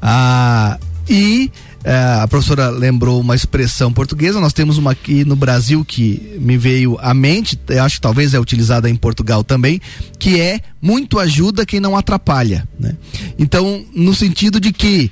Ah, 0.00 0.78
e 1.08 1.50
é, 1.86 2.20
a 2.20 2.26
professora 2.26 2.68
lembrou 2.68 3.20
uma 3.20 3.36
expressão 3.36 3.92
portuguesa, 3.92 4.40
nós 4.40 4.52
temos 4.52 4.76
uma 4.76 4.90
aqui 4.90 5.24
no 5.24 5.36
Brasil 5.36 5.84
que 5.84 6.36
me 6.40 6.58
veio 6.58 6.98
à 7.00 7.14
mente, 7.14 7.56
eu 7.68 7.84
acho 7.84 7.94
que 7.94 8.00
talvez 8.00 8.34
é 8.34 8.40
utilizada 8.40 8.90
em 8.90 8.96
Portugal 8.96 9.44
também, 9.44 9.80
que 10.18 10.40
é 10.40 10.60
muito 10.82 11.20
ajuda 11.20 11.64
quem 11.64 11.78
não 11.78 11.96
atrapalha. 11.96 12.66
Né? 12.78 12.96
Então, 13.38 13.84
no 13.94 14.12
sentido 14.14 14.58
de 14.58 14.72
que. 14.72 15.10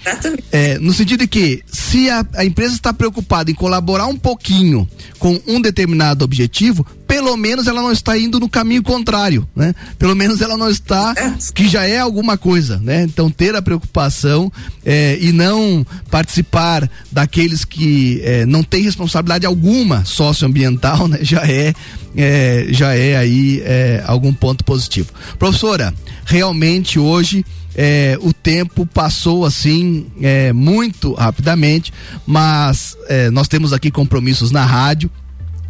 É, 0.51 0.79
no 0.79 0.93
sentido 0.93 1.21
de 1.21 1.29
que, 1.29 1.63
se 1.67 2.11
a, 2.11 2.27
a 2.35 2.45
empresa 2.45 2.75
está 2.75 2.93
preocupada 2.93 3.53
em 3.53 3.55
colaborar 3.55 4.07
um 4.07 4.17
pouquinho 4.17 4.89
com 5.19 5.41
um 5.47 5.61
determinado 5.61 6.25
objetivo, 6.25 6.85
pelo 7.07 7.37
menos 7.37 7.69
ela 7.69 7.83
não 7.83 7.93
está 7.93 8.19
indo 8.19 8.41
no 8.41 8.49
caminho 8.49 8.83
contrário, 8.83 9.47
né? 9.55 9.75
Pelo 9.99 10.15
menos 10.15 10.41
ela 10.41 10.57
não 10.57 10.69
está, 10.69 11.15
que 11.55 11.69
já 11.69 11.85
é 11.85 11.99
alguma 11.99 12.37
coisa, 12.37 12.79
né? 12.79 13.03
Então 13.03 13.31
ter 13.31 13.55
a 13.55 13.63
preocupação 13.63 14.53
é, 14.85 15.19
e 15.21 15.33
não 15.33 15.87
participar 16.11 16.64
daqueles 17.11 17.65
que 17.65 18.21
é, 18.25 18.47
não 18.47 18.63
têm 18.63 18.83
responsabilidade 18.83 19.47
alguma 19.47 20.05
socioambiental, 20.05 21.09
né? 21.09 21.19
Já 21.23 21.43
é, 21.47 21.75
é 22.17 22.67
já 22.71 22.95
é 22.95 23.17
aí 23.17 23.63
é, 23.65 24.03
algum 24.07 24.33
ponto 24.33 24.65
positivo. 24.65 25.11
Professora, 25.39 25.93
realmente 26.25 26.99
hoje 26.99 27.45
é, 27.75 28.17
o 28.21 28.33
tempo 28.33 28.87
passou 28.87 29.45
assim 29.45 30.07
é, 30.21 30.53
muito 30.53 31.13
rapidamente, 31.15 31.93
mas 32.27 32.97
é, 33.09 33.31
nós 33.31 33.49
temos 33.49 33.73
aqui 33.73 33.91
compromissos 33.91 34.51
na 34.51 34.65
rádio 34.65 35.11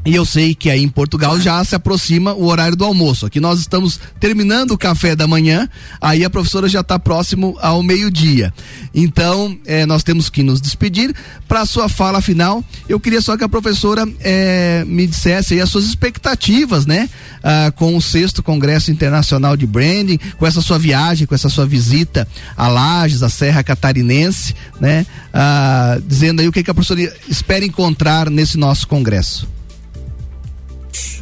e 0.04 0.14
eu 0.14 0.24
sei 0.24 0.54
que 0.54 0.68
aí 0.68 0.82
em 0.82 0.88
Portugal 0.88 1.40
já 1.40 1.64
se 1.64 1.74
aproxima 1.74 2.34
o 2.34 2.46
horário 2.46 2.76
do 2.76 2.84
almoço. 2.84 3.24
Aqui 3.24 3.40
nós 3.40 3.60
estamos 3.60 3.98
terminando 4.20 4.72
o 4.72 4.78
café 4.78 5.16
da 5.16 5.26
manhã, 5.26 5.68
aí 6.00 6.24
a 6.24 6.30
professora 6.30 6.68
já 6.68 6.80
está 6.80 6.98
próximo 6.98 7.56
ao 7.60 7.82
meio-dia. 7.82 8.52
Então, 8.94 9.56
eh, 9.64 9.86
nós 9.86 10.02
temos 10.02 10.28
que 10.28 10.42
nos 10.42 10.60
despedir. 10.60 11.14
Para 11.48 11.62
a 11.62 11.66
sua 11.66 11.88
fala 11.88 12.20
final, 12.20 12.62
eu 12.86 13.00
queria 13.00 13.22
só 13.22 13.36
que 13.36 13.44
a 13.44 13.48
professora 13.48 14.06
eh, 14.20 14.84
me 14.86 15.06
dissesse 15.06 15.58
as 15.58 15.70
suas 15.70 15.86
expectativas, 15.86 16.84
né? 16.84 17.08
Ah, 17.42 17.72
com 17.74 17.96
o 17.96 18.02
sexto 18.02 18.42
Congresso 18.42 18.90
Internacional 18.90 19.56
de 19.56 19.66
Branding, 19.66 20.18
com 20.38 20.46
essa 20.46 20.60
sua 20.60 20.78
viagem, 20.78 21.26
com 21.26 21.34
essa 21.34 21.48
sua 21.48 21.66
visita 21.66 22.28
a 22.56 22.68
Lages, 22.68 23.22
a 23.22 23.28
Serra 23.30 23.62
Catarinense, 23.62 24.54
né? 24.78 25.06
Ah, 25.32 25.98
dizendo 26.06 26.40
aí 26.40 26.48
o 26.48 26.52
que, 26.52 26.62
que 26.62 26.70
a 26.70 26.74
professora 26.74 27.00
espera 27.28 27.64
encontrar 27.64 28.28
nesse 28.28 28.58
nosso 28.58 28.86
congresso 28.86 29.48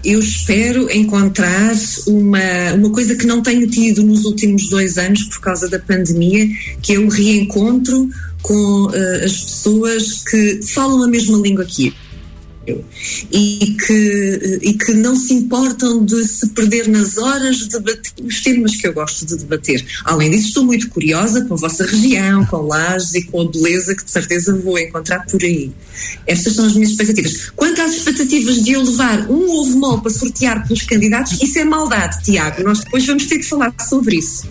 eu 0.05 0.21
espero 0.21 0.91
encontrar 0.91 1.75
uma, 2.07 2.75
uma 2.75 2.91
coisa 2.91 3.15
que 3.17 3.27
não 3.27 3.43
tenho 3.43 3.67
tido 3.69 4.03
nos 4.03 4.25
últimos 4.25 4.69
dois 4.69 4.99
anos 4.99 5.25
por 5.25 5.41
causa 5.41 5.69
da 5.69 5.79
pandemia, 5.79 6.49
que 6.81 6.95
é 6.95 6.99
o 6.99 7.09
reencontro 7.09 8.09
com 8.43 8.87
uh, 8.87 9.25
as 9.25 9.41
pessoas 9.41 10.25
que 10.25 10.61
falam 10.63 11.03
a 11.05 11.09
mesma 11.09 11.39
língua 11.39 11.65
que 11.65 11.89
eu 11.89 11.93
e 12.67 13.77
que, 13.87 14.61
e 14.63 14.75
que 14.75 14.93
não 14.95 15.17
se 15.17 15.35
importam 15.35 16.05
de 16.05 16.25
se 16.27 16.49
perder 16.49 16.89
nas 16.89 17.17
horas 17.19 17.57
de 17.57 17.69
debater 17.69 18.13
os 18.23 18.41
temas 18.41 18.77
que 18.77 18.87
eu 18.87 18.93
gosto 18.93 19.27
de 19.27 19.37
debater. 19.37 19.85
Além 20.05 20.31
disso, 20.31 20.49
estou 20.49 20.65
muito 20.65 20.89
curiosa 20.89 21.45
com 21.45 21.55
a 21.55 21.57
vossa 21.57 21.85
região, 21.85 22.45
com 22.47 22.59
Lages 22.59 23.15
e 23.15 23.25
com 23.25 23.43
a 23.43 23.51
beleza 23.51 23.95
que 23.95 24.05
de 24.05 24.11
certeza 24.11 24.57
vou 24.57 24.79
encontrar 24.79 25.27
por 25.27 25.43
aí. 25.43 25.73
Estas 26.27 26.55
são 26.55 26.67
as 26.67 26.75
minhas 26.75 26.91
expectativas. 26.91 27.51
Quanto 27.57 27.81
às 27.81 27.93
expectativas 27.93 28.63
de 28.63 28.73
eu 28.73 28.83
levar 28.83 29.31
um 29.31 29.51
ovo 29.51 29.79
mole 29.79 30.03
para 30.03 30.11
sortear 30.11 30.67
pelos 30.67 30.83
candidatos, 30.83 31.41
isso 31.41 31.59
é 31.59 31.65
maldade, 31.65 32.23
Tiago. 32.23 32.63
Nós 32.63 32.81
depois 32.81 33.07
vamos 33.07 33.27
ter 33.27 33.39
que 33.39 33.45
falar 33.45 33.75
sobre 33.89 34.17
isso. 34.17 34.47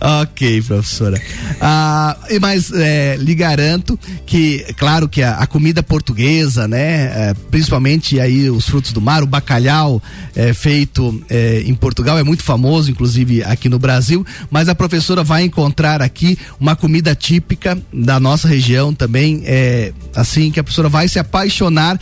ok, 0.00 0.62
professora. 0.62 1.20
Ah, 1.60 2.16
mas 2.40 2.70
é, 2.72 3.16
lhe 3.16 3.34
garanto 3.34 3.98
que, 4.26 4.64
claro 4.76 5.08
que 5.08 5.22
a, 5.22 5.36
a 5.36 5.46
comida 5.46 5.82
portuguesa, 5.82 6.66
né, 6.66 7.30
é, 7.30 7.34
principalmente 7.52 8.18
aí 8.18 8.48
os 8.48 8.66
frutos 8.66 8.92
do 8.92 9.00
mar, 9.00 9.22
o 9.22 9.26
bacalhau 9.26 10.02
é, 10.34 10.54
feito 10.54 11.22
é, 11.28 11.62
em 11.66 11.74
Portugal 11.74 12.18
é 12.18 12.22
muito 12.22 12.42
famoso, 12.42 12.90
inclusive 12.90 13.44
aqui 13.44 13.68
no 13.68 13.78
Brasil, 13.78 14.24
mas 14.50 14.70
a 14.70 14.74
professora 14.74 15.22
vai 15.22 15.44
encontrar 15.44 16.00
aqui 16.00 16.38
uma 16.58 16.74
comida 16.74 17.14
típica 17.14 17.78
da 17.92 18.18
nossa 18.18 18.48
região 18.48 18.94
também, 18.94 19.42
é, 19.44 19.92
assim 20.16 20.50
que 20.50 20.58
a 20.58 20.64
professora 20.64 20.88
vai 20.88 21.06
se 21.08 21.18
apaixonar 21.18 22.00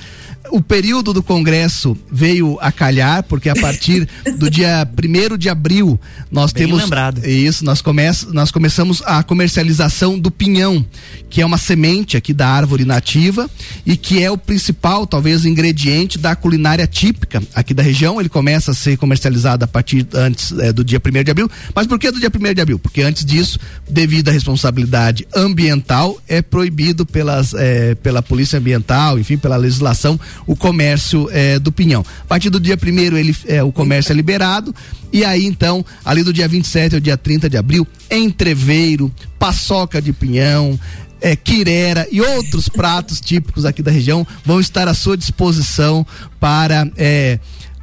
o 0.51 0.61
período 0.61 1.13
do 1.13 1.23
Congresso 1.23 1.97
veio 2.11 2.59
a 2.61 2.73
calhar, 2.73 3.23
porque 3.25 3.49
a 3.49 3.55
partir 3.55 4.09
do 4.37 4.49
dia 4.51 4.87
1 4.87 5.37
de 5.37 5.49
abril 5.49 6.01
nós 6.31 6.53
Bem 6.53 6.67
temos. 6.67 6.83
Lembrado. 6.83 7.25
Isso, 7.27 7.65
nós, 7.65 7.81
come, 7.83 8.03
nós 8.33 8.51
começamos 8.51 9.03
a 9.05 9.23
comercialização 9.23 10.19
do 10.19 10.31
pinhão, 10.31 10.85
que 11.29 11.43
é 11.43 11.47
uma 11.47 11.59
semente 11.59 12.17
aqui 12.17 12.33
da 12.33 12.49
árvore 12.49 12.85
nativa 12.85 13.49
e 13.85 13.97
que 13.97 14.23
é 14.23 14.31
o 14.31 14.39
principal, 14.39 15.07
talvez, 15.07 15.45
ingrediente 15.45 16.19
da 16.19 16.35
culinária 16.35 16.87
típica 16.87 17.43
aqui 17.55 17.75
da 17.75 17.83
região. 17.83 18.19
Ele 18.19 18.29
começa 18.29 18.71
a 18.71 18.75
ser 18.75 18.97
comercializado 18.97 19.65
a 19.65 19.69
partir 19.69 20.07
antes 20.15 20.53
é, 20.53 20.73
do 20.73 20.85
dia 20.85 21.01
1 21.05 21.25
de 21.25 21.31
abril. 21.31 21.51
Mas 21.75 21.87
por 21.87 21.99
que 21.99 22.11
do 22.11 22.19
dia 22.19 22.31
1 22.35 22.55
de 22.55 22.61
abril? 22.61 22.79
Porque 22.79 23.03
antes 23.03 23.25
disso, 23.25 23.59
devido 23.89 24.29
à 24.29 24.33
responsabilidade 24.33 25.27
ambiental, 25.35 26.21
é 26.27 26.41
proibido 26.41 27.05
pelas, 27.05 27.55
é, 27.55 27.95
pela 27.97 28.23
Polícia 28.23 28.59
Ambiental, 28.59 29.19
enfim, 29.19 29.37
pela 29.37 29.57
legislação 29.57 30.19
o 30.47 30.57
comércio 30.57 31.29
é, 31.31 31.59
do 31.59 31.73
pinhão. 31.73 32.05
A 32.23 32.27
partir 32.27 32.51
do 32.51 32.61
dia 32.61 32.77
primeiro 32.77 33.17
ele 33.17 33.35
é, 33.47 33.63
o 33.63 33.73
comércio 33.73 34.13
é 34.13 34.15
liberado 34.15 34.75
e 35.13 35.25
aí 35.25 35.45
então, 35.45 35.85
ali 36.05 36.23
do 36.23 36.33
dia 36.33 36.47
27 36.47 36.95
ao 36.95 37.01
dia 37.01 37.17
30 37.17 37.51
de 37.51 37.57
abril, 37.57 37.87
entreveiro, 38.11 39.13
paçoca 39.39 40.01
de 40.01 40.13
pinhão, 40.13 40.79
é, 41.21 41.37
quirera 41.37 42.07
e 42.11 42.21
outros 42.21 42.69
pratos 42.69 43.21
típicos 43.23 43.65
aqui 43.65 43.83
da 43.83 43.91
região 43.91 44.27
vão 44.45 44.61
estar 44.61 44.89
à 44.89 44.95
sua 44.95 45.17
disposição 45.17 46.07
para 46.39 46.89
é, 46.97 47.39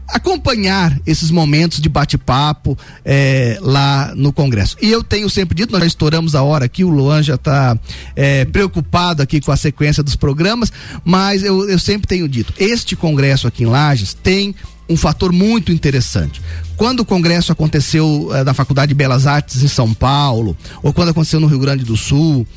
acompanhar 0.08 0.98
esses 1.06 1.30
momentos 1.30 1.82
de 1.82 1.90
bate-papo 1.90 2.78
é, 3.04 3.58
lá 3.62 4.14
no 4.16 4.32
Congresso. 4.32 4.78
E 4.82 4.90
eu 4.90 5.04
tenho 5.04 5.30
sempre 5.30 5.56
dito, 5.56 5.72
nós 5.72 5.82
já 5.82 5.88
estouramos 5.88 6.36
a 6.36 6.44
hora 6.44 6.66
aqui, 6.66 6.84
o 6.84 6.90
Luan 6.90 7.22
já 7.22 7.36
está 7.36 7.78
é, 8.16 8.46
preocupado 8.46 9.22
aqui 9.22 9.42
com 9.42 9.52
a 9.52 9.58
sequência 9.58 10.02
dos 10.02 10.16
programas, 10.16 10.72
mas 11.04 11.44
eu, 11.44 11.70
eu 11.70 11.78
sempre 11.78 12.08
tenho 12.08 12.28
dito, 12.28 12.54
este 12.58 12.96
Congresso 12.96 13.48
aqui 13.48 13.64
em 13.64 13.68
Lages 13.68 14.14
tem 14.14 14.56
um 14.90 14.96
fator 14.96 15.32
muito 15.34 15.72
interessante. 15.72 16.42
Quando 16.78 17.02
o 17.02 17.06
congresso 17.06 17.52
aconteceu 17.52 18.30
eh, 18.34 18.44
da 18.44 18.54
Faculdade 18.54 18.90
de 18.90 18.96
Belas 18.96 19.28
Artes 19.28 19.62
em 19.62 19.68
São 19.68 19.94
Paulo, 19.94 20.56
ou 20.82 20.94
quando 20.94 21.10
aconteceu 21.10 21.40
no 21.40 21.48
Rio 21.48 21.60
Grande 21.60 21.84
do 21.84 21.98
Sul, 21.98 22.48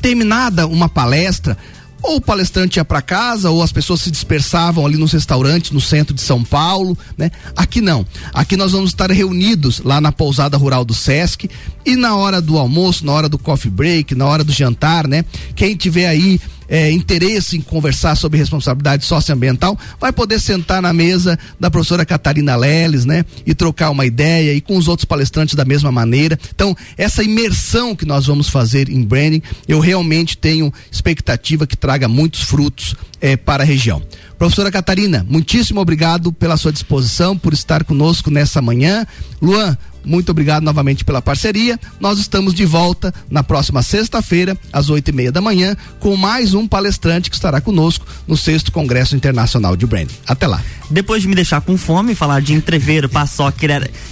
terminada 0.00 0.66
uma 0.66 0.88
palestra, 0.88 1.56
ou 2.04 2.16
o 2.16 2.20
palestrante 2.20 2.78
ia 2.78 2.84
para 2.84 3.00
casa, 3.00 3.50
ou 3.50 3.62
as 3.62 3.72
pessoas 3.72 4.02
se 4.02 4.10
dispersavam 4.10 4.84
ali 4.84 4.98
nos 4.98 5.12
restaurantes 5.12 5.70
no 5.70 5.80
centro 5.80 6.14
de 6.14 6.20
São 6.20 6.44
Paulo, 6.44 6.96
né? 7.16 7.30
Aqui 7.56 7.80
não. 7.80 8.06
Aqui 8.34 8.58
nós 8.58 8.72
vamos 8.72 8.90
estar 8.90 9.10
reunidos 9.10 9.80
lá 9.80 10.02
na 10.02 10.12
pousada 10.12 10.56
rural 10.58 10.84
do 10.84 10.92
Sesc 10.92 11.48
e 11.84 11.96
na 11.96 12.14
hora 12.14 12.42
do 12.42 12.58
almoço, 12.58 13.06
na 13.06 13.12
hora 13.12 13.28
do 13.28 13.38
coffee 13.38 13.70
break, 13.70 14.14
na 14.14 14.26
hora 14.26 14.44
do 14.44 14.52
jantar, 14.52 15.08
né? 15.08 15.24
Quem 15.56 15.74
tiver 15.74 16.06
aí 16.06 16.38
é, 16.68 16.90
interesse 16.90 17.56
em 17.56 17.60
conversar 17.60 18.16
sobre 18.16 18.38
responsabilidade 18.38 19.04
socioambiental, 19.04 19.78
vai 20.00 20.12
poder 20.12 20.40
sentar 20.40 20.80
na 20.80 20.92
mesa 20.92 21.38
da 21.58 21.70
professora 21.70 22.04
Catarina 22.04 22.56
Leles, 22.56 23.04
né? 23.04 23.24
E 23.46 23.54
trocar 23.54 23.90
uma 23.90 24.06
ideia 24.06 24.54
e 24.54 24.60
com 24.60 24.76
os 24.76 24.88
outros 24.88 25.04
palestrantes 25.04 25.54
da 25.54 25.64
mesma 25.64 25.90
maneira. 25.90 26.38
Então, 26.54 26.76
essa 26.96 27.22
imersão 27.22 27.94
que 27.94 28.06
nós 28.06 28.26
vamos 28.26 28.48
fazer 28.48 28.88
em 28.88 29.02
branding, 29.02 29.42
eu 29.68 29.80
realmente 29.80 30.36
tenho 30.36 30.72
expectativa 30.90 31.66
que 31.66 31.76
traga 31.76 32.08
muitos 32.08 32.42
frutos 32.42 32.94
é, 33.20 33.36
para 33.36 33.62
a 33.62 33.66
região. 33.66 34.02
Professora 34.38 34.70
Catarina, 34.70 35.24
muitíssimo 35.28 35.80
obrigado 35.80 36.32
pela 36.32 36.56
sua 36.56 36.72
disposição, 36.72 37.38
por 37.38 37.52
estar 37.52 37.84
conosco 37.84 38.30
nessa 38.30 38.60
manhã. 38.60 39.06
Luan, 39.40 39.76
muito 40.04 40.30
obrigado 40.30 40.62
novamente 40.62 41.04
pela 41.04 41.22
parceria. 41.22 41.78
Nós 41.98 42.18
estamos 42.18 42.54
de 42.54 42.64
volta 42.64 43.12
na 43.30 43.42
próxima 43.42 43.82
sexta-feira, 43.82 44.56
às 44.72 44.90
oito 44.90 45.08
e 45.08 45.12
meia 45.12 45.32
da 45.32 45.40
manhã, 45.40 45.76
com 45.98 46.16
mais 46.16 46.54
um 46.54 46.68
palestrante 46.68 47.30
que 47.30 47.36
estará 47.36 47.60
conosco 47.60 48.06
no 48.26 48.36
sexto 48.36 48.70
Congresso 48.70 49.16
Internacional 49.16 49.76
de 49.76 49.86
Branding. 49.86 50.14
Até 50.26 50.46
lá. 50.46 50.62
Depois 50.90 51.22
de 51.22 51.28
me 51.28 51.34
deixar 51.34 51.60
com 51.60 51.78
fome, 51.78 52.14
falar 52.14 52.40
de 52.40 52.52
entreveiro, 52.52 53.08
paçoca, 53.08 53.54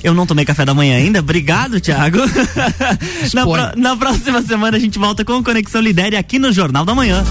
eu 0.03 0.15
não 0.15 0.27
tomei 0.27 0.45
café 0.45 0.65
da 0.65 0.73
manhã 0.73 0.97
ainda. 0.97 1.19
Obrigado, 1.19 1.81
Thiago. 1.81 2.19
na, 3.35 3.47
pro, 3.47 3.81
na 3.81 3.97
próxima 3.97 4.41
semana 4.43 4.77
a 4.77 4.81
gente 4.81 4.99
volta 4.99 5.25
com 5.25 5.43
Conexão 5.43 5.81
Lidere 5.81 6.17
aqui 6.17 6.39
no 6.39 6.53
Jornal 6.53 6.85
da 6.85 6.95
Manhã. 6.95 7.25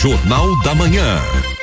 Jornal 0.00 0.62
da 0.62 0.74
Manhã. 0.74 1.53